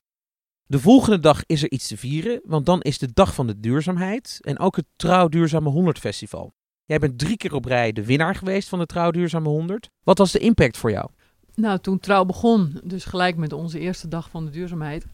De 0.67 0.81
volgende 0.81 1.19
dag 1.19 1.43
is 1.47 1.63
er 1.63 1.71
iets 1.71 1.87
te 1.87 1.97
vieren, 1.97 2.41
want 2.45 2.67
dan 2.67 2.81
is 2.81 2.99
de 2.99 3.13
Dag 3.13 3.35
van 3.35 3.47
de 3.47 3.61
Duurzaamheid 3.61 4.39
en 4.41 4.59
ook 4.59 4.77
het 4.77 4.87
Trouw 4.97 5.29
Duurzame 5.29 5.71
100 5.71 5.99
Festival. 5.99 6.53
Jij 6.85 6.99
bent 6.99 7.19
drie 7.19 7.37
keer 7.37 7.55
op 7.55 7.65
rij 7.65 7.93
de 7.93 8.05
winnaar 8.05 8.35
geweest 8.35 8.69
van 8.69 8.79
de 8.79 8.87
Trouw 8.87 9.11
Duurzame 9.11 9.49
100. 9.49 9.89
Wat 10.03 10.19
was 10.19 10.33
de 10.33 10.39
impact 10.39 10.77
voor 10.77 10.91
jou? 10.91 11.11
Nou, 11.55 11.79
toen 11.79 11.99
Trouw 11.99 12.25
begon, 12.25 12.81
dus 12.85 13.05
gelijk 13.05 13.37
met 13.37 13.53
onze 13.53 13.79
eerste 13.79 14.09
dag 14.09 14.31
van 14.31 14.45
de 14.45 14.51
duurzaamheid, 14.51 15.07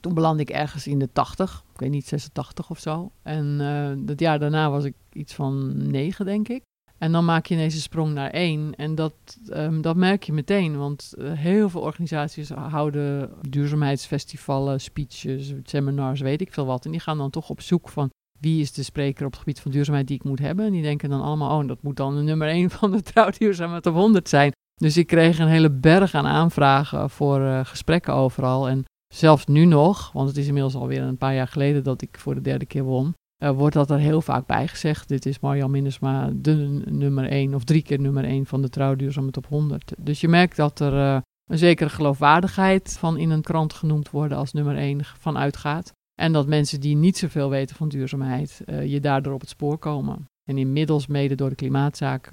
toen 0.00 0.14
belandde 0.14 0.42
ik 0.42 0.50
ergens 0.50 0.86
in 0.86 0.98
de 0.98 1.12
80, 1.12 1.64
ik 1.72 1.80
weet 1.80 1.90
niet, 1.90 2.06
86 2.06 2.70
of 2.70 2.78
zo. 2.78 3.10
En 3.22 3.58
uh, 3.60 4.06
dat 4.06 4.20
jaar 4.20 4.38
daarna 4.38 4.70
was 4.70 4.84
ik 4.84 4.94
iets 5.12 5.34
van 5.34 5.76
9, 5.90 6.24
denk 6.24 6.48
ik. 6.48 6.62
En 6.98 7.12
dan 7.12 7.24
maak 7.24 7.46
je 7.46 7.54
ineens 7.54 7.74
een 7.74 7.80
sprong 7.80 8.14
naar 8.14 8.30
één. 8.30 8.74
En 8.74 8.94
dat, 8.94 9.14
um, 9.50 9.80
dat 9.80 9.96
merk 9.96 10.22
je 10.22 10.32
meteen, 10.32 10.76
want 10.76 11.14
uh, 11.18 11.32
heel 11.32 11.68
veel 11.68 11.80
organisaties 11.80 12.48
houden 12.48 13.30
duurzaamheidsfestivalen, 13.48 14.80
speeches, 14.80 15.52
seminars, 15.62 16.20
weet 16.20 16.40
ik 16.40 16.52
veel 16.52 16.66
wat. 16.66 16.84
En 16.84 16.90
die 16.90 17.00
gaan 17.00 17.18
dan 17.18 17.30
toch 17.30 17.50
op 17.50 17.60
zoek 17.60 17.88
van 17.88 18.10
wie 18.40 18.60
is 18.60 18.72
de 18.72 18.82
spreker 18.82 19.26
op 19.26 19.30
het 19.30 19.40
gebied 19.40 19.60
van 19.60 19.70
duurzaamheid 19.70 20.06
die 20.06 20.16
ik 20.16 20.24
moet 20.24 20.38
hebben. 20.38 20.66
En 20.66 20.72
die 20.72 20.82
denken 20.82 21.10
dan 21.10 21.22
allemaal, 21.22 21.60
oh, 21.60 21.68
dat 21.68 21.82
moet 21.82 21.96
dan 21.96 22.16
de 22.16 22.22
nummer 22.22 22.48
één 22.48 22.70
van 22.70 22.90
de 22.90 23.02
trouwduurzaamheid 23.12 23.86
op 23.86 23.94
100 23.94 24.28
zijn. 24.28 24.52
Dus 24.78 24.96
ik 24.96 25.06
kreeg 25.06 25.38
een 25.38 25.48
hele 25.48 25.70
berg 25.70 26.14
aan 26.14 26.26
aanvragen 26.26 27.10
voor 27.10 27.40
uh, 27.40 27.64
gesprekken 27.64 28.14
overal. 28.14 28.68
En 28.68 28.84
zelfs 29.14 29.46
nu 29.46 29.64
nog, 29.64 30.12
want 30.12 30.28
het 30.28 30.36
is 30.36 30.46
inmiddels 30.46 30.74
alweer 30.74 31.02
een 31.02 31.16
paar 31.16 31.34
jaar 31.34 31.48
geleden 31.48 31.84
dat 31.84 32.02
ik 32.02 32.18
voor 32.18 32.34
de 32.34 32.40
derde 32.40 32.66
keer 32.66 32.82
won, 32.82 33.14
uh, 33.42 33.50
wordt 33.50 33.74
dat 33.74 33.90
er 33.90 33.98
heel 33.98 34.20
vaak 34.20 34.46
bij 34.46 34.68
gezegd. 34.68 35.08
Dit 35.08 35.26
is 35.26 35.40
Marjan 35.40 35.70
Minnesma 35.70 36.30
de 36.34 36.82
nummer 36.84 37.28
1 37.28 37.54
of 37.54 37.64
drie 37.64 37.82
keer 37.82 38.00
nummer 38.00 38.24
1 38.24 38.46
van 38.46 38.62
de 38.62 38.68
trouwduurzame 38.68 39.30
top 39.30 39.46
100. 39.46 39.92
Dus 39.98 40.20
je 40.20 40.28
merkt 40.28 40.56
dat 40.56 40.80
er 40.80 40.92
uh, 40.92 41.18
een 41.50 41.58
zekere 41.58 41.88
geloofwaardigheid 41.88 42.96
van 42.98 43.16
in 43.16 43.30
een 43.30 43.42
krant 43.42 43.72
genoemd 43.72 44.10
worden 44.10 44.38
als 44.38 44.52
nummer 44.52 44.76
1 44.76 45.04
van 45.04 45.38
uitgaat. 45.38 45.92
En 46.20 46.32
dat 46.32 46.46
mensen 46.46 46.80
die 46.80 46.96
niet 46.96 47.18
zoveel 47.18 47.50
weten 47.50 47.76
van 47.76 47.88
duurzaamheid 47.88 48.62
je 48.66 49.00
daardoor 49.00 49.34
op 49.34 49.40
het 49.40 49.48
spoor 49.48 49.78
komen. 49.78 50.26
En 50.48 50.58
inmiddels, 50.58 51.06
mede 51.06 51.34
door 51.34 51.48
de 51.48 51.54
klimaatzaak, 51.54 52.30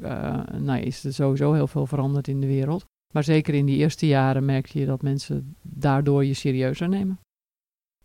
nou, 0.59 0.79
is 0.79 1.03
er 1.03 1.13
sowieso 1.13 1.53
heel 1.53 1.67
veel 1.67 1.85
veranderd 1.85 2.27
in 2.27 2.41
de 2.41 2.47
wereld. 2.47 2.85
Maar 3.13 3.23
zeker 3.23 3.53
in 3.53 3.65
die 3.65 3.77
eerste 3.77 4.07
jaren 4.07 4.45
merk 4.45 4.65
je 4.65 4.85
dat 4.85 5.01
mensen 5.01 5.55
daardoor 5.61 6.25
je 6.25 6.33
serieuzer 6.33 6.89
nemen. 6.89 7.19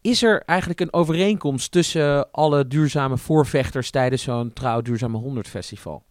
Is 0.01 0.23
er 0.23 0.43
eigenlijk 0.43 0.81
een 0.81 0.93
overeenkomst 0.93 1.71
tussen 1.71 2.31
alle 2.31 2.67
duurzame 2.67 3.17
voorvechters 3.17 3.91
tijdens 3.91 4.23
zo'n 4.23 4.53
Trouw 4.53 4.83
Duurzame 4.83 5.19
100 5.19 5.49
festival? 5.49 6.03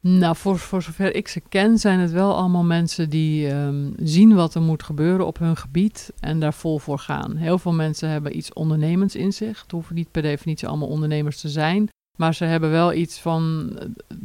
Nou, 0.00 0.36
voor, 0.36 0.58
voor 0.58 0.82
zover 0.82 1.14
ik 1.14 1.28
ze 1.28 1.40
ken, 1.40 1.78
zijn 1.78 1.98
het 1.98 2.10
wel 2.10 2.36
allemaal 2.36 2.64
mensen 2.64 3.10
die 3.10 3.54
um, 3.54 3.94
zien 3.96 4.34
wat 4.34 4.54
er 4.54 4.62
moet 4.62 4.82
gebeuren 4.82 5.26
op 5.26 5.38
hun 5.38 5.56
gebied 5.56 6.12
en 6.20 6.40
daar 6.40 6.54
vol 6.54 6.78
voor 6.78 6.98
gaan. 6.98 7.36
Heel 7.36 7.58
veel 7.58 7.72
mensen 7.72 8.08
hebben 8.08 8.36
iets 8.36 8.52
ondernemends 8.52 9.16
in 9.16 9.32
zich. 9.32 9.62
Het 9.62 9.70
hoeven 9.70 9.94
niet 9.94 10.10
per 10.10 10.22
definitie 10.22 10.68
allemaal 10.68 10.88
ondernemers 10.88 11.40
te 11.40 11.48
zijn. 11.48 11.88
Maar 12.16 12.34
ze 12.34 12.44
hebben 12.44 12.70
wel 12.70 12.92
iets 12.92 13.18
van, 13.18 13.70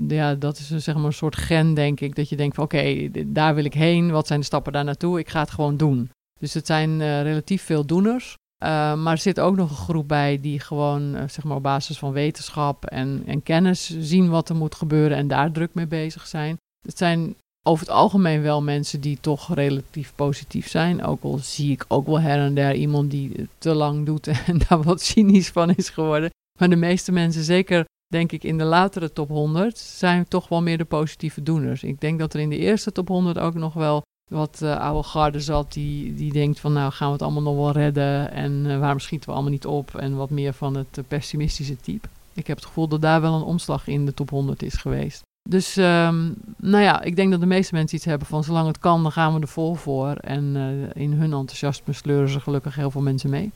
ja, 0.08 0.36
dat 0.36 0.58
is 0.58 0.68
zeg 0.68 0.96
maar 0.96 1.06
een 1.06 1.14
soort 1.14 1.36
gen, 1.36 1.74
denk 1.74 2.00
ik. 2.00 2.16
Dat 2.16 2.30
je 2.30 2.36
denkt 2.36 2.56
van, 2.56 2.64
oké, 2.64 3.10
daar 3.26 3.56
wil 3.56 3.66
ik 3.66 3.74
heen. 3.74 4.12
Wat 4.12 4.28
zijn 4.28 4.40
de 4.40 4.46
stappen 4.46 4.74
daar 4.74 4.84
naartoe? 4.84 5.20
Ik 5.20 5.30
ga 5.30 5.40
het 5.40 5.52
gewoon 5.52 5.78
doen. 5.78 6.10
Dus 6.40 6.54
het 6.54 6.66
zijn 6.66 6.90
uh, 6.90 7.22
relatief 7.22 7.64
veel 7.64 7.86
doeners. 7.86 8.36
Uh, 8.64 8.70
maar 8.96 9.14
er 9.14 9.18
zit 9.18 9.40
ook 9.40 9.56
nog 9.56 9.70
een 9.70 9.76
groep 9.76 10.08
bij 10.08 10.40
die 10.42 10.60
gewoon, 10.60 11.16
uh, 11.16 11.22
zeg 11.28 11.44
maar 11.44 11.58
op 11.58 11.64
basis 11.64 11.98
van 11.98 12.12
wetenschap 12.12 12.86
en, 12.86 13.24
en 13.26 13.44
kennis 13.44 13.98
zien 14.00 14.30
wat 14.30 14.50
er 14.50 14.56
moet 14.56 14.76
gebeuren 14.76 15.18
en 15.18 15.28
daar 15.28 15.52
druk 15.52 15.74
mee 15.74 15.88
bezig 15.88 16.28
zijn. 16.28 16.58
Het 16.88 16.98
zijn 16.98 17.36
over 17.64 17.86
het 17.86 17.96
algemeen 17.96 18.42
wel 18.42 18.62
mensen 18.62 19.02
die 19.02 19.18
toch 19.22 19.54
relatief 19.54 20.14
positief 20.16 20.70
zijn. 20.70 21.04
Ook 21.04 21.24
al 21.24 21.38
zie 21.38 21.72
ik 21.72 21.86
ook 21.88 22.06
wel 22.06 22.20
her 22.20 22.40
en 22.40 22.54
der 22.54 22.74
iemand 22.74 23.12
die 23.12 23.48
te 23.58 23.74
lang 23.74 24.06
doet 24.06 24.28
en 24.48 24.62
daar 24.68 24.82
wat 24.82 25.02
cynisch 25.02 25.50
van 25.50 25.70
is 25.70 25.90
geworden. 25.90 26.30
Maar 26.62 26.70
de 26.70 26.76
meeste 26.76 27.12
mensen, 27.12 27.44
zeker 27.44 27.86
denk 28.08 28.32
ik 28.32 28.44
in 28.44 28.58
de 28.58 28.64
latere 28.64 29.14
top 29.14 29.30
100, 29.30 29.78
zijn 29.78 30.28
toch 30.28 30.48
wel 30.48 30.62
meer 30.62 30.78
de 30.78 30.86
positieve 30.86 31.44
doeners. 31.44 31.84
Ik 31.84 32.02
denk 32.02 32.20
dat 32.20 32.34
er 32.34 32.40
in 32.40 32.50
de 32.50 32.58
eerste 32.58 32.92
top 32.92 33.08
100 33.08 33.38
ook 33.38 33.54
nog 33.54 33.74
wel 33.74 34.02
wat 34.32 34.60
uh, 34.64 34.80
oude 34.80 35.08
garde 35.08 35.40
zat 35.40 35.74
die, 35.74 36.14
die 36.14 36.34
denkt 36.34 36.60
van 36.60 36.74
nou 36.74 36.92
gaan 36.92 37.08
we 37.08 37.14
het 37.14 37.22
allemaal 37.22 37.42
nog 37.42 37.56
wel 37.56 37.72
redden 37.72 38.32
en 38.32 38.66
uh, 38.66 38.80
waarom 38.80 39.00
schieten 39.00 39.30
we 39.30 39.34
allemaal 39.34 39.52
niet 39.52 39.66
op 39.66 39.96
en 39.96 40.16
wat 40.16 40.30
meer 40.30 40.54
van 40.54 40.76
het 40.76 40.98
uh, 40.98 41.04
pessimistische 41.08 41.76
type. 41.76 42.08
Ik 42.34 42.48
heb 42.48 42.58
het 42.58 42.66
gevoel 42.66 42.88
dat 42.88 43.02
daar 43.02 43.22
wel 43.22 43.36
een 43.36 43.42
omslag 43.42 43.88
in 43.88 44.06
de 44.06 44.14
top 44.14 44.30
100 44.30 44.64
is 44.64 44.76
geweest. 44.76 45.22
Dus 45.50 45.78
um, 45.78 46.36
nou 46.58 46.84
ja, 46.84 47.02
ik 47.02 47.16
denk 47.16 47.32
dat 47.32 47.40
de 47.40 47.46
meeste 47.46 47.74
mensen 47.74 47.98
iets 47.98 48.06
hebben 48.06 48.28
van 48.28 48.44
zolang 48.44 48.68
het 48.68 48.80
kan, 48.80 49.04
dan 49.04 49.12
gaan 49.12 49.34
we 49.34 49.40
er 49.40 49.48
vol 49.48 49.76
voor. 49.76 50.16
En 50.16 50.56
in 50.94 51.12
hun 51.12 51.34
enthousiasme 51.34 51.94
sleuren 51.94 52.30
ze 52.30 52.40
gelukkig 52.40 52.76
heel 52.76 52.92
veel 52.92 53.02
mensen 53.02 53.30
mee. 53.30 53.52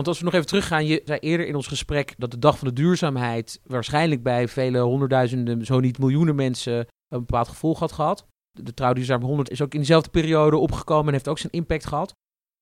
Want 0.00 0.12
als 0.12 0.18
we 0.18 0.24
nog 0.24 0.34
even 0.34 0.46
teruggaan, 0.46 0.86
je 0.86 1.02
zei 1.04 1.18
eerder 1.18 1.46
in 1.46 1.54
ons 1.54 1.66
gesprek 1.66 2.14
dat 2.18 2.30
de 2.30 2.38
dag 2.38 2.58
van 2.58 2.68
de 2.68 2.74
duurzaamheid 2.74 3.60
waarschijnlijk 3.64 4.22
bij 4.22 4.48
vele 4.48 4.78
honderdduizenden, 4.78 5.64
zo 5.64 5.80
niet 5.80 5.98
miljoenen 5.98 6.34
mensen 6.34 6.86
een 7.08 7.18
bepaald 7.18 7.48
gevolg 7.48 7.78
had 7.78 7.92
gehad. 7.92 8.26
De 8.50 8.74
Trouwduurzaam 8.74 9.22
100 9.22 9.50
is 9.50 9.62
ook 9.62 9.72
in 9.72 9.78
diezelfde 9.78 10.10
periode 10.10 10.56
opgekomen 10.56 11.06
en 11.06 11.12
heeft 11.12 11.28
ook 11.28 11.38
zijn 11.38 11.52
impact 11.52 11.86
gehad. 11.86 12.12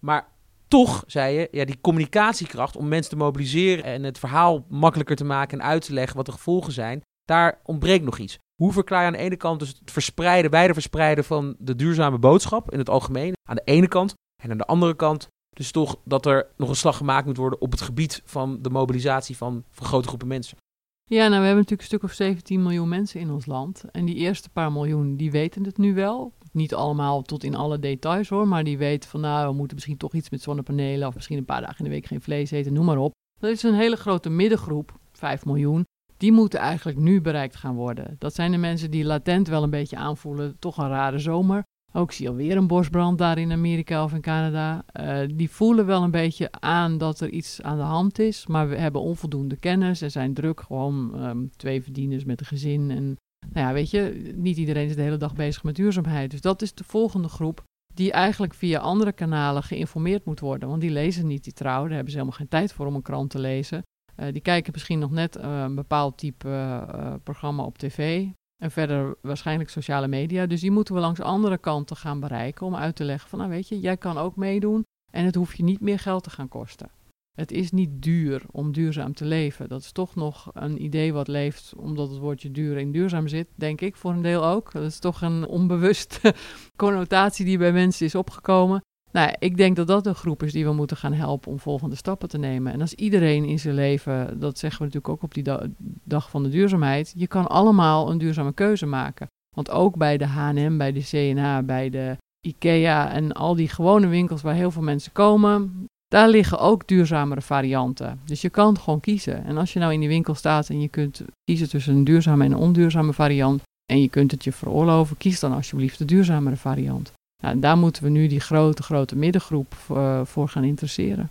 Maar 0.02 0.28
toch, 0.68 1.04
zei 1.06 1.38
je, 1.38 1.48
ja, 1.50 1.64
die 1.64 1.80
communicatiekracht 1.80 2.76
om 2.76 2.88
mensen 2.88 3.10
te 3.10 3.16
mobiliseren 3.16 3.84
en 3.84 4.02
het 4.02 4.18
verhaal 4.18 4.66
makkelijker 4.68 5.16
te 5.16 5.24
maken 5.24 5.60
en 5.60 5.66
uit 5.66 5.84
te 5.84 5.92
leggen 5.92 6.16
wat 6.16 6.26
de 6.26 6.32
gevolgen 6.32 6.72
zijn, 6.72 7.02
daar 7.24 7.60
ontbreekt 7.64 8.04
nog 8.04 8.18
iets. 8.18 8.38
Hoe 8.62 8.72
verklaar 8.72 9.00
je 9.00 9.06
aan 9.06 9.12
de 9.12 9.18
ene 9.18 9.36
kant 9.36 9.58
dus 9.60 9.68
het 9.68 9.90
verspreiden, 9.90 10.50
beide 10.50 10.72
verspreiden 10.72 11.24
van 11.24 11.56
de 11.58 11.76
duurzame 11.76 12.18
boodschap 12.18 12.72
in 12.72 12.78
het 12.78 12.90
algemeen, 12.90 13.32
aan 13.48 13.56
de 13.56 13.62
ene 13.64 13.88
kant, 13.88 14.14
en 14.42 14.50
aan 14.50 14.58
de 14.58 14.66
andere 14.66 14.96
kant 14.96 15.28
dus 15.58 15.70
toch 15.70 15.96
dat 16.04 16.26
er 16.26 16.46
nog 16.56 16.68
een 16.68 16.76
slag 16.76 16.96
gemaakt 16.96 17.26
moet 17.26 17.36
worden 17.36 17.60
op 17.60 17.70
het 17.70 17.80
gebied 17.80 18.22
van 18.24 18.58
de 18.62 18.70
mobilisatie 18.70 19.36
van, 19.36 19.64
van 19.70 19.86
grote 19.86 20.08
groepen 20.08 20.28
mensen. 20.28 20.56
Ja, 21.04 21.18
nou 21.28 21.40
we 21.40 21.46
hebben 21.46 21.54
natuurlijk 21.54 21.80
een 21.80 21.86
stuk 21.86 22.02
of 22.02 22.12
17 22.12 22.62
miljoen 22.62 22.88
mensen 22.88 23.20
in 23.20 23.30
ons 23.30 23.46
land. 23.46 23.84
En 23.90 24.04
die 24.04 24.14
eerste 24.14 24.50
paar 24.50 24.72
miljoen, 24.72 25.16
die 25.16 25.30
weten 25.30 25.64
het 25.64 25.78
nu 25.78 25.94
wel. 25.94 26.32
Niet 26.52 26.74
allemaal 26.74 27.22
tot 27.22 27.44
in 27.44 27.54
alle 27.54 27.78
details 27.78 28.28
hoor, 28.28 28.48
maar 28.48 28.64
die 28.64 28.78
weten 28.78 29.10
van 29.10 29.20
nou, 29.20 29.48
we 29.48 29.54
moeten 29.54 29.74
misschien 29.74 29.96
toch 29.96 30.14
iets 30.14 30.30
met 30.30 30.42
zonnepanelen 30.42 31.08
of 31.08 31.14
misschien 31.14 31.38
een 31.38 31.44
paar 31.44 31.60
dagen 31.60 31.78
in 31.78 31.84
de 31.84 31.90
week 31.90 32.06
geen 32.06 32.20
vlees 32.20 32.50
eten, 32.50 32.72
noem 32.72 32.84
maar 32.84 32.98
op. 32.98 33.12
Dat 33.40 33.50
is 33.50 33.62
een 33.62 33.74
hele 33.74 33.96
grote 33.96 34.30
middengroep, 34.30 34.98
5 35.12 35.44
miljoen. 35.44 35.84
Die 36.16 36.32
moeten 36.32 36.60
eigenlijk 36.60 36.98
nu 36.98 37.20
bereikt 37.20 37.56
gaan 37.56 37.74
worden. 37.74 38.16
Dat 38.18 38.34
zijn 38.34 38.50
de 38.50 38.58
mensen 38.58 38.90
die 38.90 39.04
latent 39.04 39.48
wel 39.48 39.62
een 39.62 39.70
beetje 39.70 39.96
aanvoelen, 39.96 40.56
toch 40.58 40.78
een 40.78 40.88
rare 40.88 41.18
zomer. 41.18 41.62
Ook 41.92 42.12
zie 42.12 42.24
je 42.24 42.30
alweer 42.30 42.56
een 42.56 42.66
bosbrand 42.66 43.18
daar 43.18 43.38
in 43.38 43.52
Amerika 43.52 44.04
of 44.04 44.12
in 44.12 44.20
Canada. 44.20 44.84
Uh, 45.00 45.20
die 45.36 45.50
voelen 45.50 45.86
wel 45.86 46.02
een 46.02 46.10
beetje 46.10 46.50
aan 46.50 46.98
dat 46.98 47.20
er 47.20 47.28
iets 47.28 47.62
aan 47.62 47.76
de 47.76 47.82
hand 47.82 48.18
is, 48.18 48.46
maar 48.46 48.68
we 48.68 48.76
hebben 48.76 49.00
onvoldoende 49.00 49.56
kennis 49.56 50.02
en 50.02 50.10
zijn 50.10 50.34
druk. 50.34 50.60
Gewoon 50.60 51.24
um, 51.24 51.50
twee 51.56 51.82
verdieners 51.82 52.24
met 52.24 52.40
een 52.40 52.46
gezin. 52.46 52.90
En 52.90 53.04
nou 53.50 53.66
ja, 53.66 53.72
weet 53.72 53.90
je, 53.90 54.32
niet 54.36 54.56
iedereen 54.56 54.88
is 54.88 54.96
de 54.96 55.02
hele 55.02 55.16
dag 55.16 55.34
bezig 55.34 55.62
met 55.62 55.76
duurzaamheid. 55.76 56.30
Dus 56.30 56.40
dat 56.40 56.62
is 56.62 56.74
de 56.74 56.84
volgende 56.84 57.28
groep 57.28 57.62
die 57.94 58.12
eigenlijk 58.12 58.54
via 58.54 58.78
andere 58.78 59.12
kanalen 59.12 59.62
geïnformeerd 59.62 60.24
moet 60.24 60.40
worden. 60.40 60.68
Want 60.68 60.80
die 60.80 60.90
lezen 60.90 61.26
niet 61.26 61.44
die 61.44 61.52
trouw, 61.52 61.82
daar 61.82 61.90
hebben 61.90 62.10
ze 62.10 62.18
helemaal 62.18 62.38
geen 62.38 62.48
tijd 62.48 62.72
voor 62.72 62.86
om 62.86 62.94
een 62.94 63.02
krant 63.02 63.30
te 63.30 63.38
lezen. 63.38 63.82
Uh, 64.16 64.32
die 64.32 64.42
kijken 64.42 64.72
misschien 64.72 64.98
nog 64.98 65.10
net 65.10 65.36
uh, 65.36 65.60
een 65.60 65.74
bepaald 65.74 66.18
type 66.18 67.20
programma 67.22 67.62
op 67.62 67.78
tv. 67.78 68.26
En 68.62 68.70
verder 68.70 69.16
waarschijnlijk 69.22 69.70
sociale 69.70 70.08
media. 70.08 70.46
Dus 70.46 70.60
die 70.60 70.70
moeten 70.70 70.94
we 70.94 71.00
langs 71.00 71.20
andere 71.20 71.58
kanten 71.58 71.96
gaan 71.96 72.20
bereiken 72.20 72.66
om 72.66 72.76
uit 72.76 72.96
te 72.96 73.04
leggen 73.04 73.28
van, 73.28 73.38
nou 73.38 73.50
weet 73.50 73.68
je, 73.68 73.80
jij 73.80 73.96
kan 73.96 74.18
ook 74.18 74.36
meedoen 74.36 74.86
en 75.10 75.24
het 75.24 75.34
hoeft 75.34 75.56
je 75.56 75.62
niet 75.62 75.80
meer 75.80 75.98
geld 75.98 76.22
te 76.22 76.30
gaan 76.30 76.48
kosten. 76.48 76.90
Het 77.38 77.52
is 77.52 77.70
niet 77.70 78.02
duur 78.02 78.42
om 78.50 78.72
duurzaam 78.72 79.14
te 79.14 79.24
leven. 79.24 79.68
Dat 79.68 79.80
is 79.80 79.92
toch 79.92 80.14
nog 80.14 80.50
een 80.54 80.82
idee 80.82 81.12
wat 81.12 81.28
leeft 81.28 81.74
omdat 81.76 82.08
het 82.10 82.18
woordje 82.18 82.50
duur 82.50 82.78
in 82.78 82.92
duurzaam 82.92 83.28
zit, 83.28 83.48
denk 83.54 83.80
ik 83.80 83.96
voor 83.96 84.10
een 84.10 84.22
deel 84.22 84.44
ook. 84.44 84.72
Dat 84.72 84.82
is 84.82 84.98
toch 84.98 85.22
een 85.22 85.46
onbewuste 85.46 86.34
connotatie 86.76 87.44
die 87.44 87.58
bij 87.58 87.72
mensen 87.72 88.06
is 88.06 88.14
opgekomen. 88.14 88.80
Nou, 89.10 89.34
ik 89.38 89.56
denk 89.56 89.76
dat 89.76 89.86
dat 89.86 90.06
een 90.06 90.14
groep 90.14 90.42
is 90.42 90.52
die 90.52 90.64
we 90.64 90.72
moeten 90.72 90.96
gaan 90.96 91.12
helpen 91.12 91.50
om 91.50 91.58
volgende 91.58 91.96
stappen 91.96 92.28
te 92.28 92.38
nemen. 92.38 92.72
En 92.72 92.80
als 92.80 92.94
iedereen 92.94 93.44
in 93.44 93.58
zijn 93.58 93.74
leven, 93.74 94.40
dat 94.40 94.58
zeggen 94.58 94.78
we 94.78 94.84
natuurlijk 94.84 95.14
ook 95.14 95.22
op 95.22 95.34
die 95.34 95.42
da 95.42 95.66
dag 96.04 96.30
van 96.30 96.42
de 96.42 96.48
duurzaamheid, 96.48 97.12
je 97.16 97.26
kan 97.26 97.46
allemaal 97.46 98.10
een 98.10 98.18
duurzame 98.18 98.52
keuze 98.52 98.86
maken. 98.86 99.26
Want 99.56 99.70
ook 99.70 99.96
bij 99.96 100.16
de 100.16 100.26
H&M, 100.26 100.76
bij 100.76 100.92
de 100.92 101.02
CNA, 101.02 101.62
bij 101.62 101.90
de 101.90 102.16
IKEA 102.46 103.12
en 103.12 103.32
al 103.32 103.54
die 103.54 103.68
gewone 103.68 104.06
winkels 104.06 104.42
waar 104.42 104.54
heel 104.54 104.70
veel 104.70 104.82
mensen 104.82 105.12
komen, 105.12 105.86
daar 106.06 106.28
liggen 106.28 106.58
ook 106.58 106.88
duurzamere 106.88 107.40
varianten. 107.40 108.20
Dus 108.24 108.40
je 108.40 108.50
kan 108.50 108.78
gewoon 108.78 109.00
kiezen. 109.00 109.44
En 109.44 109.56
als 109.56 109.72
je 109.72 109.78
nou 109.78 109.92
in 109.92 110.00
die 110.00 110.08
winkel 110.08 110.34
staat 110.34 110.68
en 110.68 110.80
je 110.80 110.88
kunt 110.88 111.22
kiezen 111.44 111.68
tussen 111.68 111.94
een 111.94 112.04
duurzame 112.04 112.44
en 112.44 112.52
een 112.52 112.58
onduurzame 112.58 113.12
variant, 113.12 113.62
en 113.92 114.00
je 114.00 114.08
kunt 114.08 114.30
het 114.30 114.44
je 114.44 114.52
veroorloven, 114.52 115.16
kies 115.16 115.40
dan 115.40 115.52
alsjeblieft 115.52 115.98
de 115.98 116.04
duurzamere 116.04 116.56
variant. 116.56 117.12
Nou, 117.42 117.58
daar 117.58 117.78
moeten 117.78 118.02
we 118.02 118.08
nu 118.08 118.26
die 118.26 118.40
grote, 118.40 118.82
grote 118.82 119.16
middengroep 119.16 119.74
uh, 119.90 120.24
voor 120.24 120.48
gaan 120.48 120.64
interesseren. 120.64 121.30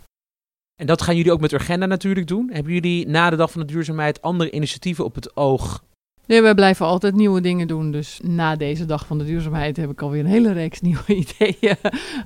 En 0.80 0.86
dat 0.86 1.02
gaan 1.02 1.16
jullie 1.16 1.32
ook 1.32 1.40
met 1.40 1.52
Urgenda 1.52 1.86
natuurlijk 1.86 2.26
doen. 2.26 2.50
Hebben 2.52 2.72
jullie 2.72 3.06
na 3.06 3.30
de 3.30 3.36
Dag 3.36 3.50
van 3.50 3.60
de 3.60 3.66
Duurzaamheid 3.66 4.22
andere 4.22 4.50
initiatieven 4.50 5.04
op 5.04 5.14
het 5.14 5.36
oog 5.36 5.84
Nee, 6.28 6.42
wij 6.42 6.54
blijven 6.54 6.86
altijd 6.86 7.14
nieuwe 7.14 7.40
dingen 7.40 7.66
doen. 7.66 7.90
Dus 7.90 8.20
na 8.22 8.56
deze 8.56 8.84
dag 8.84 9.06
van 9.06 9.18
de 9.18 9.24
duurzaamheid 9.24 9.76
heb 9.76 9.90
ik 9.90 10.02
alweer 10.02 10.20
een 10.20 10.26
hele 10.26 10.52
reeks 10.52 10.80
nieuwe 10.88 11.04
ideeën 11.06 11.76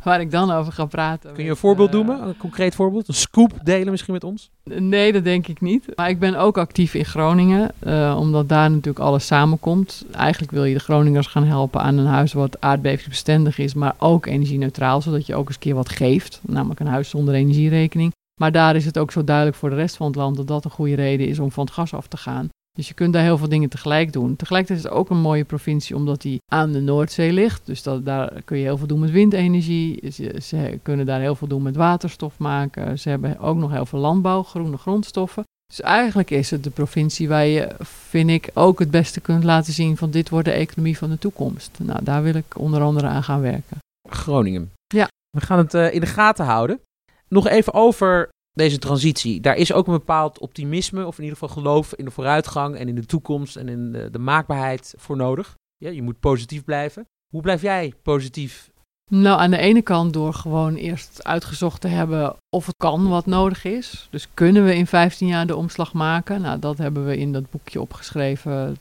waar 0.02 0.20
ik 0.20 0.30
dan 0.30 0.50
over 0.50 0.72
ga 0.72 0.84
praten. 0.84 1.32
Kun 1.32 1.44
je 1.44 1.50
een 1.50 1.56
voorbeeld 1.56 1.88
uh, 1.88 1.94
noemen? 1.94 2.28
Een 2.28 2.36
concreet 2.36 2.74
voorbeeld? 2.74 3.08
Een 3.08 3.14
scoop 3.14 3.52
delen 3.62 3.90
misschien 3.90 4.12
met 4.12 4.24
ons? 4.24 4.50
Nee, 4.64 5.12
dat 5.12 5.24
denk 5.24 5.46
ik 5.46 5.60
niet. 5.60 5.86
Maar 5.96 6.08
ik 6.08 6.18
ben 6.18 6.34
ook 6.34 6.58
actief 6.58 6.94
in 6.94 7.04
Groningen, 7.04 7.72
uh, 7.86 8.16
omdat 8.18 8.48
daar 8.48 8.70
natuurlijk 8.70 9.04
alles 9.04 9.26
samenkomt. 9.26 10.04
Eigenlijk 10.12 10.52
wil 10.52 10.64
je 10.64 10.74
de 10.74 10.80
Groningers 10.80 11.26
gaan 11.26 11.44
helpen 11.44 11.80
aan 11.80 11.98
een 11.98 12.06
huis 12.06 12.32
wat 12.32 12.60
aardbevingsbestendig 12.60 13.58
is, 13.58 13.74
maar 13.74 13.94
ook 13.98 14.26
energie-neutraal, 14.26 15.00
zodat 15.00 15.26
je 15.26 15.34
ook 15.34 15.46
eens 15.46 15.54
een 15.54 15.60
keer 15.60 15.74
wat 15.74 15.88
geeft. 15.88 16.40
Namelijk 16.42 16.80
een 16.80 16.86
huis 16.86 17.08
zonder 17.08 17.34
energierekening. 17.34 18.12
Maar 18.40 18.52
daar 18.52 18.76
is 18.76 18.84
het 18.84 18.98
ook 18.98 19.12
zo 19.12 19.24
duidelijk 19.24 19.56
voor 19.56 19.70
de 19.70 19.76
rest 19.76 19.96
van 19.96 20.06
het 20.06 20.16
land 20.16 20.36
dat 20.36 20.46
dat 20.46 20.64
een 20.64 20.70
goede 20.70 20.94
reden 20.94 21.28
is 21.28 21.38
om 21.38 21.50
van 21.50 21.64
het 21.64 21.72
gas 21.72 21.94
af 21.94 22.06
te 22.06 22.16
gaan. 22.16 22.48
Dus 22.72 22.88
je 22.88 22.94
kunt 22.94 23.12
daar 23.12 23.22
heel 23.22 23.38
veel 23.38 23.48
dingen 23.48 23.68
tegelijk 23.68 24.12
doen. 24.12 24.36
Tegelijkertijd 24.36 24.84
is 24.84 24.90
het 24.90 24.98
ook 24.98 25.10
een 25.10 25.20
mooie 25.20 25.44
provincie 25.44 25.96
omdat 25.96 26.22
die 26.22 26.40
aan 26.52 26.72
de 26.72 26.80
Noordzee 26.80 27.32
ligt. 27.32 27.66
Dus 27.66 27.82
dat, 27.82 28.04
daar 28.04 28.42
kun 28.44 28.56
je 28.56 28.62
heel 28.62 28.78
veel 28.78 28.86
doen 28.86 29.00
met 29.00 29.10
windenergie. 29.10 30.10
Ze, 30.10 30.38
ze, 30.42 30.78
kunnen 30.82 31.06
daar 31.06 31.20
heel 31.20 31.34
veel 31.34 31.48
doen 31.48 31.62
met 31.62 31.76
waterstof 31.76 32.38
maken. 32.38 32.98
Ze 32.98 33.08
hebben 33.08 33.38
ook 33.38 33.56
nog 33.56 33.70
heel 33.70 33.86
veel 33.86 33.98
landbouw, 33.98 34.42
groene 34.42 34.76
grondstoffen. 34.76 35.44
Dus 35.66 35.80
eigenlijk 35.80 36.30
is 36.30 36.50
het 36.50 36.64
de 36.64 36.70
provincie 36.70 37.28
waar 37.28 37.46
je, 37.46 37.74
vind 37.80 38.30
ik, 38.30 38.50
ook 38.54 38.78
het 38.78 38.90
beste 38.90 39.20
kunt 39.20 39.44
laten 39.44 39.72
zien 39.72 39.96
van 39.96 40.10
dit 40.10 40.28
wordt 40.28 40.46
de 40.46 40.52
economie 40.52 40.98
van 40.98 41.10
de 41.10 41.18
toekomst. 41.18 41.78
Nou, 41.82 42.04
daar 42.04 42.22
wil 42.22 42.34
ik 42.34 42.58
onder 42.58 42.82
andere 42.82 43.06
aan 43.06 43.22
gaan 43.22 43.40
werken. 43.40 43.78
Groningen. 44.08 44.70
Ja. 44.86 45.08
We 45.30 45.40
gaan 45.40 45.58
het 45.58 45.74
uh, 45.74 45.94
in 45.94 46.00
de 46.00 46.06
gaten 46.06 46.44
houden. 46.44 46.80
Nog 47.28 47.48
even 47.48 47.74
over 47.74 48.28
deze 48.52 48.78
transitie. 48.78 49.40
Daar 49.40 49.56
is 49.56 49.72
ook 49.72 49.86
een 49.86 49.92
bepaald 49.92 50.38
optimisme, 50.38 51.06
of 51.06 51.18
in 51.18 51.24
ieder 51.24 51.38
geval 51.38 51.54
geloof 51.54 51.94
in 51.94 52.04
de 52.04 52.10
vooruitgang 52.10 52.76
en 52.76 52.88
in 52.88 52.94
de 52.94 53.06
toekomst 53.06 53.56
en 53.56 53.68
in 53.68 53.92
de, 53.92 54.10
de 54.10 54.18
maakbaarheid 54.18 54.94
voor 54.98 55.16
nodig. 55.16 55.54
Ja, 55.76 55.90
je 55.90 56.02
moet 56.02 56.20
positief 56.20 56.64
blijven. 56.64 57.06
Hoe 57.28 57.42
blijf 57.42 57.62
jij 57.62 57.92
positief? 58.02 58.70
Nou, 59.10 59.40
aan 59.40 59.50
de 59.50 59.56
ene 59.56 59.82
kant 59.82 60.12
door 60.12 60.34
gewoon 60.34 60.74
eerst 60.74 61.24
uitgezocht 61.24 61.80
te 61.80 61.88
hebben 61.88 62.36
of 62.56 62.66
het 62.66 62.76
kan 62.76 63.08
wat 63.08 63.26
nodig 63.26 63.64
is. 63.64 64.08
Dus 64.10 64.28
kunnen 64.34 64.64
we 64.64 64.74
in 64.74 64.86
15 64.86 65.26
jaar 65.26 65.46
de 65.46 65.56
omslag 65.56 65.92
maken? 65.92 66.40
Nou, 66.40 66.58
dat 66.58 66.78
hebben 66.78 67.06
we 67.06 67.16
in 67.16 67.32
dat 67.32 67.50
boekje 67.50 67.80
opgeschreven. 67.80 68.76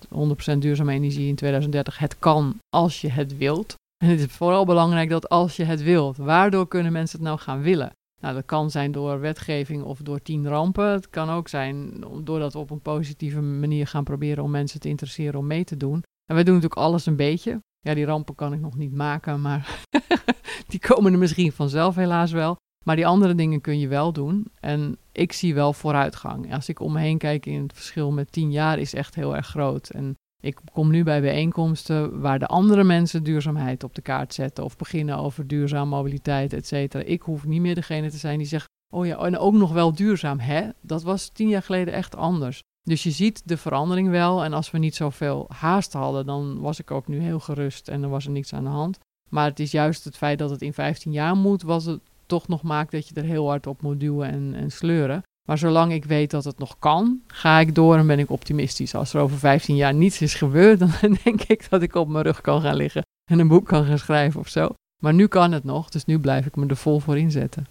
100% 0.54 0.58
duurzame 0.58 0.94
energie 0.94 1.28
in 1.28 1.36
2030. 1.36 1.98
Het 1.98 2.20
kan 2.20 2.58
als 2.70 3.02
je 3.02 3.10
het 3.10 3.38
wilt. 3.38 3.76
En 4.04 4.10
het 4.10 4.20
is 4.20 4.26
vooral 4.26 4.66
belangrijk 4.66 5.10
dat 5.10 5.30
als 5.30 5.56
je 5.56 5.64
het 5.64 5.84
wilt. 5.84 6.18
Waardoor 6.18 6.68
kunnen 6.68 6.92
mensen 6.92 7.20
het 7.20 7.28
nou 7.28 7.40
gaan 7.40 7.62
willen? 7.62 7.92
Nou, 8.22 8.34
dat 8.34 8.46
kan 8.46 8.72
zijn 8.72 8.92
door 8.92 9.20
wetgeving 9.20 9.84
of 9.84 10.00
door 10.00 10.22
tien 10.22 10.48
rampen. 10.48 10.92
Het 10.92 11.10
kan 11.10 11.30
ook 11.30 11.48
zijn 11.48 12.04
doordat 12.24 12.54
we 12.54 12.60
op 12.60 12.70
een 12.70 12.82
positieve 12.82 13.42
manier 13.42 13.88
gaan 13.88 14.04
proberen 14.04 14.44
om 14.44 14.52
mensen 14.52 14.80
te 14.80 14.90
interesseren 14.90 15.40
om 15.40 15.48
mee 15.48 15.64
te 15.64 15.78
doen. 15.78 16.04
En 16.26 16.36
wij 16.36 16.44
doen 16.44 16.54
natuurlijk 16.54 16.82
alles 16.82 17.06
een 17.06 17.16
beetje. 17.16 17.62
Ja, 17.80 17.94
die 17.94 18.06
rampen 18.06 18.36
kan 18.36 18.54
ik 18.54 18.60
nog 18.60 18.76
niet 18.78 18.94
maken, 18.94 19.42
maar 19.42 19.86
die 20.68 20.80
komen 20.80 21.14
er 21.14 21.20
misschien 21.20 21.52
vanzelf 21.52 21.96
helaas 21.96 22.32
wel. 22.32 22.56
Maar 22.86 22.96
die 22.96 23.08
andere 23.08 23.36
dingen 23.36 23.62
kun 23.62 23.80
je 23.80 23.88
wel 23.88 24.14
doen. 24.14 24.46
En 24.60 24.98
ik 25.12 25.34
zie 25.34 25.54
wel 25.54 25.74
vooruitgang. 25.74 26.54
Als 26.54 26.70
ik 26.70 26.80
om 26.80 26.94
me 26.94 27.00
heen 27.00 27.18
kijk 27.18 27.46
in 27.46 27.62
het 27.62 27.74
verschil 27.74 28.12
met 28.12 28.32
tien 28.32 28.52
jaar 28.52 28.80
is 28.80 28.94
echt 28.94 29.16
heel 29.16 29.36
erg 29.36 29.48
groot. 29.48 29.90
En 29.90 30.16
ik 30.42 30.60
kom 30.72 30.90
nu 30.90 31.04
bij 31.04 31.22
bijeenkomsten 31.22 32.22
waar 32.22 32.40
de 32.40 32.48
andere 32.48 32.84
mensen 32.84 33.24
duurzaamheid 33.24 33.84
op 33.84 33.96
de 33.96 34.02
kaart 34.02 34.34
zetten 34.34 34.64
of 34.64 34.78
beginnen 34.78 35.18
over 35.18 35.48
duurzame 35.48 35.90
mobiliteit, 35.90 36.54
et 36.54 36.68
cetera. 36.68 37.04
Ik 37.04 37.22
hoef 37.22 37.46
niet 37.46 37.62
meer 37.62 37.76
degene 37.76 38.10
te 38.10 38.18
zijn 38.18 38.38
die 38.38 38.48
zegt, 38.48 38.70
oh 38.94 39.06
ja, 39.06 39.18
en 39.18 39.38
ook 39.38 39.54
nog 39.54 39.72
wel 39.72 39.96
duurzaam, 39.96 40.40
hè? 40.40 40.70
Dat 40.82 41.04
was 41.04 41.30
tien 41.30 41.50
jaar 41.50 41.64
geleden 41.64 41.94
echt 41.94 42.16
anders. 42.16 42.62
Dus 42.84 43.04
je 43.04 43.12
ziet 43.12 43.42
de 43.46 43.58
verandering 43.58 44.10
wel 44.10 44.44
en 44.44 44.54
als 44.54 44.72
we 44.72 44.78
niet 44.78 44.96
zoveel 44.96 45.46
haast 45.54 45.94
hadden, 45.94 46.26
dan 46.26 46.60
was 46.60 46.80
ik 46.80 46.92
ook 46.92 47.08
nu 47.08 47.20
heel 47.20 47.40
gerust 47.40 47.88
en 47.88 48.04
er 48.04 48.10
was 48.10 48.26
er 48.26 48.32
niks 48.32 48.54
aan 48.54 48.64
de 48.64 48.70
hand. 48.70 48.98
Maar 49.30 49.46
het 49.46 49.60
is 49.60 49.72
juist 49.72 50.04
het 50.04 50.18
feit 50.18 50.40
dat 50.40 50.50
het 50.50 50.62
in 50.62 50.74
15 50.74 51.12
jaar 51.12 51.36
moet, 51.36 51.62
was 51.62 51.86
het 51.86 52.02
toch 52.26 52.48
nog 52.48 52.64
maakt 52.64 52.92
dat 52.92 53.08
je 53.08 53.16
er 53.16 53.24
heel 53.24 53.48
hard 53.48 53.68
op 53.68 53.82
moet 53.82 54.00
duwen 54.00 54.30
en, 54.30 54.54
en 54.54 54.72
sleuren. 54.72 55.24
Maar 55.48 55.58
zolang 55.58 55.92
ik 55.92 56.06
weet 56.06 56.32
dat 56.32 56.44
het 56.44 56.58
nog 56.58 56.80
kan, 56.80 57.22
ga 57.28 57.60
ik 57.60 57.76
door 57.76 57.98
en 57.98 58.08
ben 58.08 58.20
ik 58.20 58.30
optimistisch. 58.30 58.96
Als 58.96 59.14
er 59.14 59.22
over 59.22 59.38
15 59.38 59.76
jaar 59.76 59.94
niets 59.94 60.22
is 60.22 60.34
gebeurd, 60.34 60.80
dan 61.02 61.18
denk 61.24 61.42
ik 61.42 61.70
dat 61.70 61.82
ik 61.82 61.96
op 61.96 62.08
mijn 62.08 62.24
rug 62.24 62.42
kan 62.42 62.62
gaan 62.62 62.76
liggen 62.76 63.02
en 63.32 63.40
een 63.40 63.48
boek 63.48 63.66
kan 63.66 63.86
gaan 63.86 64.00
schrijven 64.00 64.40
of 64.40 64.48
zo. 64.48 64.70
Maar 65.04 65.14
nu 65.14 65.28
kan 65.28 65.52
het 65.52 65.64
nog, 65.64 65.90
dus 65.90 66.06
nu 66.06 66.20
blijf 66.20 66.46
ik 66.46 66.56
me 66.56 66.68
er 66.68 66.78
vol 66.78 67.00
voor 67.00 67.18
inzetten. 67.18 67.68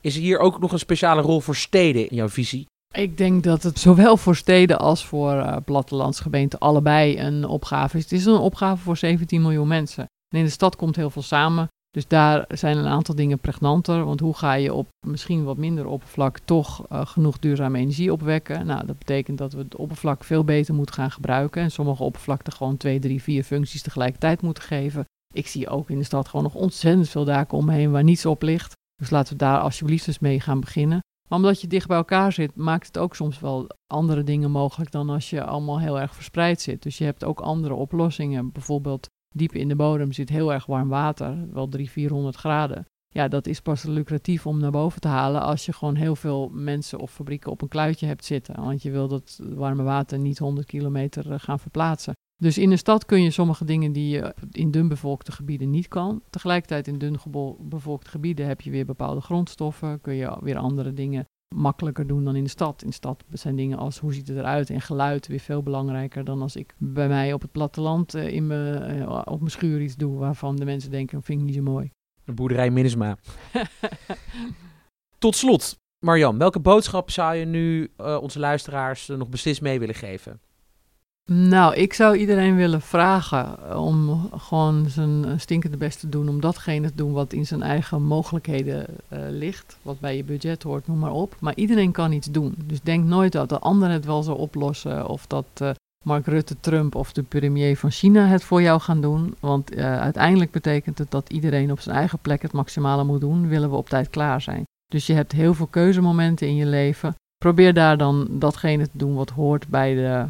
Is 0.00 0.14
er 0.14 0.20
hier 0.20 0.38
ook 0.38 0.60
nog 0.60 0.72
een 0.72 0.78
speciale 0.78 1.22
rol 1.22 1.40
voor 1.40 1.56
steden 1.56 2.08
in 2.08 2.16
jouw 2.16 2.28
visie? 2.28 2.66
Ik 2.94 3.16
denk 3.16 3.42
dat 3.42 3.62
het 3.62 3.78
zowel 3.78 4.16
voor 4.16 4.36
steden 4.36 4.78
als 4.78 5.06
voor 5.06 5.32
uh, 5.32 5.56
plattelandsgemeenten 5.64 6.58
allebei 6.58 7.18
een 7.18 7.44
opgave 7.44 7.96
is. 7.96 8.02
Het 8.02 8.12
is 8.12 8.24
een 8.24 8.36
opgave 8.36 8.82
voor 8.82 8.96
17 8.96 9.42
miljoen 9.42 9.68
mensen. 9.68 10.06
En 10.28 10.38
in 10.38 10.44
de 10.44 10.50
stad 10.50 10.76
komt 10.76 10.96
heel 10.96 11.10
veel 11.10 11.22
samen. 11.22 11.68
Dus 11.92 12.08
daar 12.08 12.44
zijn 12.48 12.76
een 12.76 12.86
aantal 12.86 13.14
dingen 13.14 13.38
pregnanter. 13.38 14.04
Want 14.04 14.20
hoe 14.20 14.34
ga 14.34 14.52
je 14.52 14.74
op 14.74 14.88
misschien 15.06 15.44
wat 15.44 15.56
minder 15.56 15.86
oppervlak 15.86 16.38
toch 16.38 16.86
uh, 16.92 17.06
genoeg 17.06 17.38
duurzame 17.38 17.78
energie 17.78 18.12
opwekken? 18.12 18.66
Nou, 18.66 18.86
dat 18.86 18.98
betekent 18.98 19.38
dat 19.38 19.52
we 19.52 19.58
het 19.58 19.76
oppervlak 19.76 20.24
veel 20.24 20.44
beter 20.44 20.74
moeten 20.74 20.94
gaan 20.94 21.10
gebruiken. 21.10 21.62
En 21.62 21.70
sommige 21.70 22.02
oppervlakten 22.02 22.52
gewoon 22.52 22.76
twee, 22.76 22.98
drie, 22.98 23.22
vier 23.22 23.44
functies 23.44 23.82
tegelijkertijd 23.82 24.42
moeten 24.42 24.62
geven. 24.62 25.04
Ik 25.34 25.46
zie 25.46 25.68
ook 25.68 25.90
in 25.90 25.98
de 25.98 26.04
stad 26.04 26.28
gewoon 26.28 26.44
nog 26.44 26.54
ontzettend 26.54 27.08
veel 27.08 27.24
daken 27.24 27.58
omheen 27.58 27.90
waar 27.90 28.04
niets 28.04 28.26
op 28.26 28.42
ligt. 28.42 28.72
Dus 28.94 29.10
laten 29.10 29.32
we 29.32 29.38
daar 29.38 29.60
alsjeblieft 29.60 30.06
eens 30.06 30.18
mee 30.18 30.40
gaan 30.40 30.60
beginnen. 30.60 31.00
Maar 31.28 31.38
omdat 31.38 31.60
je 31.60 31.66
dicht 31.66 31.88
bij 31.88 31.96
elkaar 31.96 32.32
zit, 32.32 32.56
maakt 32.56 32.86
het 32.86 32.98
ook 32.98 33.14
soms 33.14 33.40
wel 33.40 33.66
andere 33.86 34.22
dingen 34.22 34.50
mogelijk 34.50 34.90
dan 34.90 35.10
als 35.10 35.30
je 35.30 35.44
allemaal 35.44 35.80
heel 35.80 36.00
erg 36.00 36.14
verspreid 36.14 36.60
zit. 36.60 36.82
Dus 36.82 36.98
je 36.98 37.04
hebt 37.04 37.24
ook 37.24 37.40
andere 37.40 37.74
oplossingen. 37.74 38.52
Bijvoorbeeld 38.52 39.08
diep 39.32 39.54
in 39.54 39.68
de 39.68 39.76
bodem 39.76 40.12
zit 40.12 40.28
heel 40.28 40.52
erg 40.52 40.66
warm 40.66 40.88
water, 40.88 41.28
wel 41.52 41.68
300, 41.68 41.90
400 41.90 42.36
graden. 42.36 42.86
Ja, 43.08 43.28
dat 43.28 43.46
is 43.46 43.60
pas 43.60 43.82
lucratief 43.82 44.46
om 44.46 44.58
naar 44.58 44.70
boven 44.70 45.00
te 45.00 45.08
halen 45.08 45.42
als 45.42 45.66
je 45.66 45.72
gewoon 45.72 45.94
heel 45.94 46.16
veel 46.16 46.50
mensen 46.52 46.98
of 46.98 47.12
fabrieken 47.12 47.50
op 47.50 47.62
een 47.62 47.68
kluitje 47.68 48.06
hebt 48.06 48.24
zitten. 48.24 48.54
Want 48.64 48.82
je 48.82 48.90
wil 48.90 49.08
dat 49.08 49.40
warme 49.54 49.82
water 49.82 50.18
niet 50.18 50.38
100 50.38 50.66
kilometer 50.66 51.32
eh, 51.32 51.38
gaan 51.38 51.58
verplaatsen. 51.58 52.14
Dus 52.36 52.58
in 52.58 52.70
een 52.70 52.78
stad 52.78 53.04
kun 53.04 53.22
je 53.22 53.30
sommige 53.30 53.64
dingen 53.64 53.92
die 53.92 54.08
je 54.08 54.34
in 54.50 54.70
dunbevolkte 54.70 55.32
gebieden 55.32 55.70
niet 55.70 55.88
kan. 55.88 56.22
Tegelijkertijd 56.30 56.88
in 56.88 56.98
dunbevolkte 56.98 58.10
gebieden 58.10 58.46
heb 58.46 58.60
je 58.60 58.70
weer 58.70 58.86
bepaalde 58.86 59.20
grondstoffen, 59.20 60.00
kun 60.00 60.14
je 60.14 60.38
weer 60.40 60.56
andere 60.56 60.92
dingen 60.92 61.26
makkelijker 61.54 62.06
doen 62.06 62.24
dan 62.24 62.36
in 62.36 62.44
de 62.44 62.50
stad. 62.50 62.82
In 62.82 62.88
de 62.88 62.94
stad 62.94 63.24
zijn 63.30 63.56
dingen 63.56 63.78
als 63.78 63.98
hoe 63.98 64.12
ziet 64.12 64.28
het 64.28 64.36
eruit 64.36 64.70
en 64.70 64.80
geluid 64.80 65.26
weer 65.26 65.40
veel 65.40 65.62
belangrijker 65.62 66.24
dan 66.24 66.42
als 66.42 66.56
ik 66.56 66.74
bij 66.78 67.08
mij 67.08 67.32
op 67.32 67.42
het 67.42 67.52
platteland 67.52 68.14
uh, 68.14 68.28
in 68.28 68.46
me, 68.46 68.86
uh, 68.98 69.22
op 69.24 69.38
mijn 69.38 69.50
schuur 69.50 69.80
iets 69.80 69.96
doe 69.96 70.18
waarvan 70.18 70.56
de 70.56 70.64
mensen 70.64 70.90
denken, 70.90 71.22
vind 71.22 71.40
ik 71.40 71.46
niet 71.46 71.54
zo 71.54 71.62
mooi. 71.62 71.90
De 72.24 72.32
boerderij 72.32 72.70
Minnesma. 72.70 73.16
Tot 75.18 75.36
slot, 75.36 75.78
Marjan, 75.98 76.38
welke 76.38 76.60
boodschap 76.60 77.10
zou 77.10 77.34
je 77.34 77.44
nu 77.44 77.90
uh, 78.00 78.18
onze 78.22 78.38
luisteraars 78.38 79.06
nog 79.06 79.28
beslist 79.28 79.60
mee 79.60 79.78
willen 79.78 79.94
geven? 79.94 80.40
Nou, 81.30 81.74
ik 81.74 81.92
zou 81.92 82.16
iedereen 82.16 82.56
willen 82.56 82.80
vragen 82.80 83.78
om 83.80 84.28
gewoon 84.36 84.88
zijn 84.88 85.40
stinkende 85.40 85.76
best 85.76 86.00
te 86.00 86.08
doen. 86.08 86.28
Om 86.28 86.40
datgene 86.40 86.88
te 86.88 86.96
doen 86.96 87.12
wat 87.12 87.32
in 87.32 87.46
zijn 87.46 87.62
eigen 87.62 88.02
mogelijkheden 88.02 88.86
uh, 89.12 89.18
ligt. 89.28 89.78
Wat 89.82 90.00
bij 90.00 90.16
je 90.16 90.24
budget 90.24 90.62
hoort, 90.62 90.86
noem 90.86 90.98
maar 90.98 91.12
op. 91.12 91.36
Maar 91.40 91.54
iedereen 91.54 91.92
kan 91.92 92.12
iets 92.12 92.30
doen. 92.30 92.54
Dus 92.66 92.80
denk 92.80 93.04
nooit 93.04 93.32
dat 93.32 93.48
de 93.48 93.58
anderen 93.58 93.94
het 93.94 94.04
wel 94.04 94.22
zo 94.22 94.32
oplossen. 94.32 95.08
Of 95.08 95.26
dat 95.26 95.46
uh, 95.62 95.70
Mark 96.04 96.26
Rutte, 96.26 96.56
Trump 96.60 96.94
of 96.94 97.12
de 97.12 97.22
premier 97.22 97.76
van 97.76 97.90
China 97.90 98.26
het 98.26 98.44
voor 98.44 98.62
jou 98.62 98.80
gaan 98.80 99.00
doen. 99.00 99.34
Want 99.40 99.76
uiteindelijk 99.76 100.50
betekent 100.50 100.98
het 100.98 101.10
dat 101.10 101.30
iedereen 101.30 101.70
op 101.70 101.80
zijn 101.80 101.96
eigen 101.96 102.18
plek 102.18 102.42
het 102.42 102.52
maximale 102.52 103.04
moet 103.04 103.20
doen. 103.20 103.48
Willen 103.48 103.70
we 103.70 103.76
op 103.76 103.88
tijd 103.88 104.10
klaar 104.10 104.40
zijn. 104.40 104.64
Dus 104.86 105.06
je 105.06 105.14
hebt 105.14 105.32
heel 105.32 105.54
veel 105.54 105.66
keuzemomenten 105.66 106.46
in 106.46 106.56
je 106.56 106.66
leven. 106.66 107.14
Probeer 107.38 107.74
daar 107.74 107.96
dan 107.96 108.26
datgene 108.30 108.84
te 108.84 108.98
doen 108.98 109.14
wat 109.14 109.30
hoort 109.30 109.68
bij 109.68 109.94
de 109.94 110.26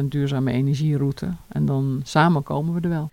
100% 0.00 0.04
duurzame 0.04 0.52
energieroute. 0.52 1.34
En 1.48 1.64
dan 1.64 2.00
samen 2.04 2.42
komen 2.42 2.74
we 2.74 2.80
er 2.80 2.88
wel. 2.88 3.10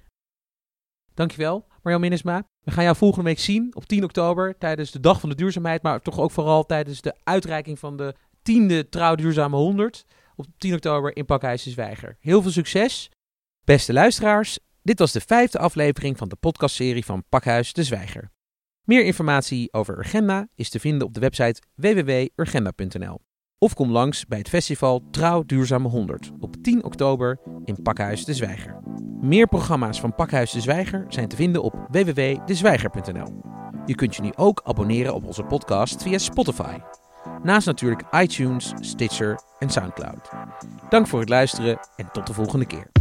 Dankjewel, 1.14 1.66
Marjan 1.82 2.02
Minnesma. 2.02 2.44
We 2.64 2.72
gaan 2.72 2.84
jou 2.84 2.96
volgende 2.96 3.26
week 3.26 3.40
zien 3.40 3.76
op 3.76 3.86
10 3.86 4.04
oktober 4.04 4.58
tijdens 4.58 4.92
de 4.92 5.00
Dag 5.00 5.20
van 5.20 5.30
de 5.30 5.36
Duurzaamheid, 5.36 5.82
maar 5.82 6.02
toch 6.02 6.20
ook 6.20 6.32
vooral 6.32 6.66
tijdens 6.66 7.02
de 7.02 7.16
uitreiking 7.24 7.80
van 7.80 7.98
de 7.98 8.16
tiende 8.42 8.90
Trouw 8.90 9.16
Duurzame 9.16 9.56
100 9.56 10.06
op 10.36 10.46
10 10.58 10.74
oktober 10.74 11.16
in 11.16 11.26
Pakhuis 11.26 11.64
de 11.64 11.70
Zwijger. 11.70 12.18
Heel 12.20 12.42
veel 12.42 12.52
succes. 12.52 13.12
Beste 13.64 13.94
luisteraars, 13.94 14.60
dit 14.82 15.00
was 15.00 15.12
de 15.12 15.22
vijfde 15.22 15.60
aflevering 15.60 16.18
van 16.18 16.30
de 16.30 16.36
podcastserie 16.36 17.06
van 17.06 17.24
Pakhuis 17.30 17.74
de 17.74 17.84
Zwijger. 17.84 18.32
Meer 18.84 19.06
informatie 19.06 19.74
over 19.74 19.98
Urgenda 19.98 20.48
is 20.56 20.70
te 20.70 20.80
vinden 20.80 21.08
op 21.08 21.14
de 21.14 21.20
website 21.20 21.62
www.urgenda.nl. 21.76 23.20
Of 23.64 23.74
kom 23.74 23.92
langs 23.92 24.26
bij 24.26 24.38
het 24.38 24.50
festival 24.50 25.04
Trouw 25.12 25.44
Duurzame 25.46 25.90
100 25.90 26.32
op 26.40 26.56
10 26.62 26.84
oktober 26.84 27.40
in 27.66 27.82
Pakhuis 27.82 28.26
de 28.26 28.34
Zwijger. 28.34 28.80
Meer 29.22 29.48
programma's 29.48 30.00
van 30.00 30.16
Pakhuis 30.16 30.52
de 30.52 30.62
Zwijger 30.62 31.06
zijn 31.08 31.28
te 31.28 31.36
vinden 31.36 31.64
op 31.64 31.88
www.dezwijger.nl. 31.92 33.42
Je 33.86 33.96
kunt 33.96 34.16
je 34.16 34.22
nu 34.22 34.32
ook 34.36 34.62
abonneren 34.64 35.14
op 35.14 35.26
onze 35.26 35.44
podcast 35.44 36.02
via 36.02 36.18
Spotify. 36.18 36.78
naast 37.44 37.66
natuurlijk 37.66 38.04
iTunes, 38.12 38.74
Stitcher 38.80 39.40
en 39.60 39.70
Soundcloud. 39.70 40.30
Dank 40.90 41.08
voor 41.08 41.20
het 41.20 41.30
luisteren 41.30 41.80
en 41.96 42.10
tot 42.12 42.28
de 42.28 42.34
volgende 42.34 42.66
keer. 42.66 42.92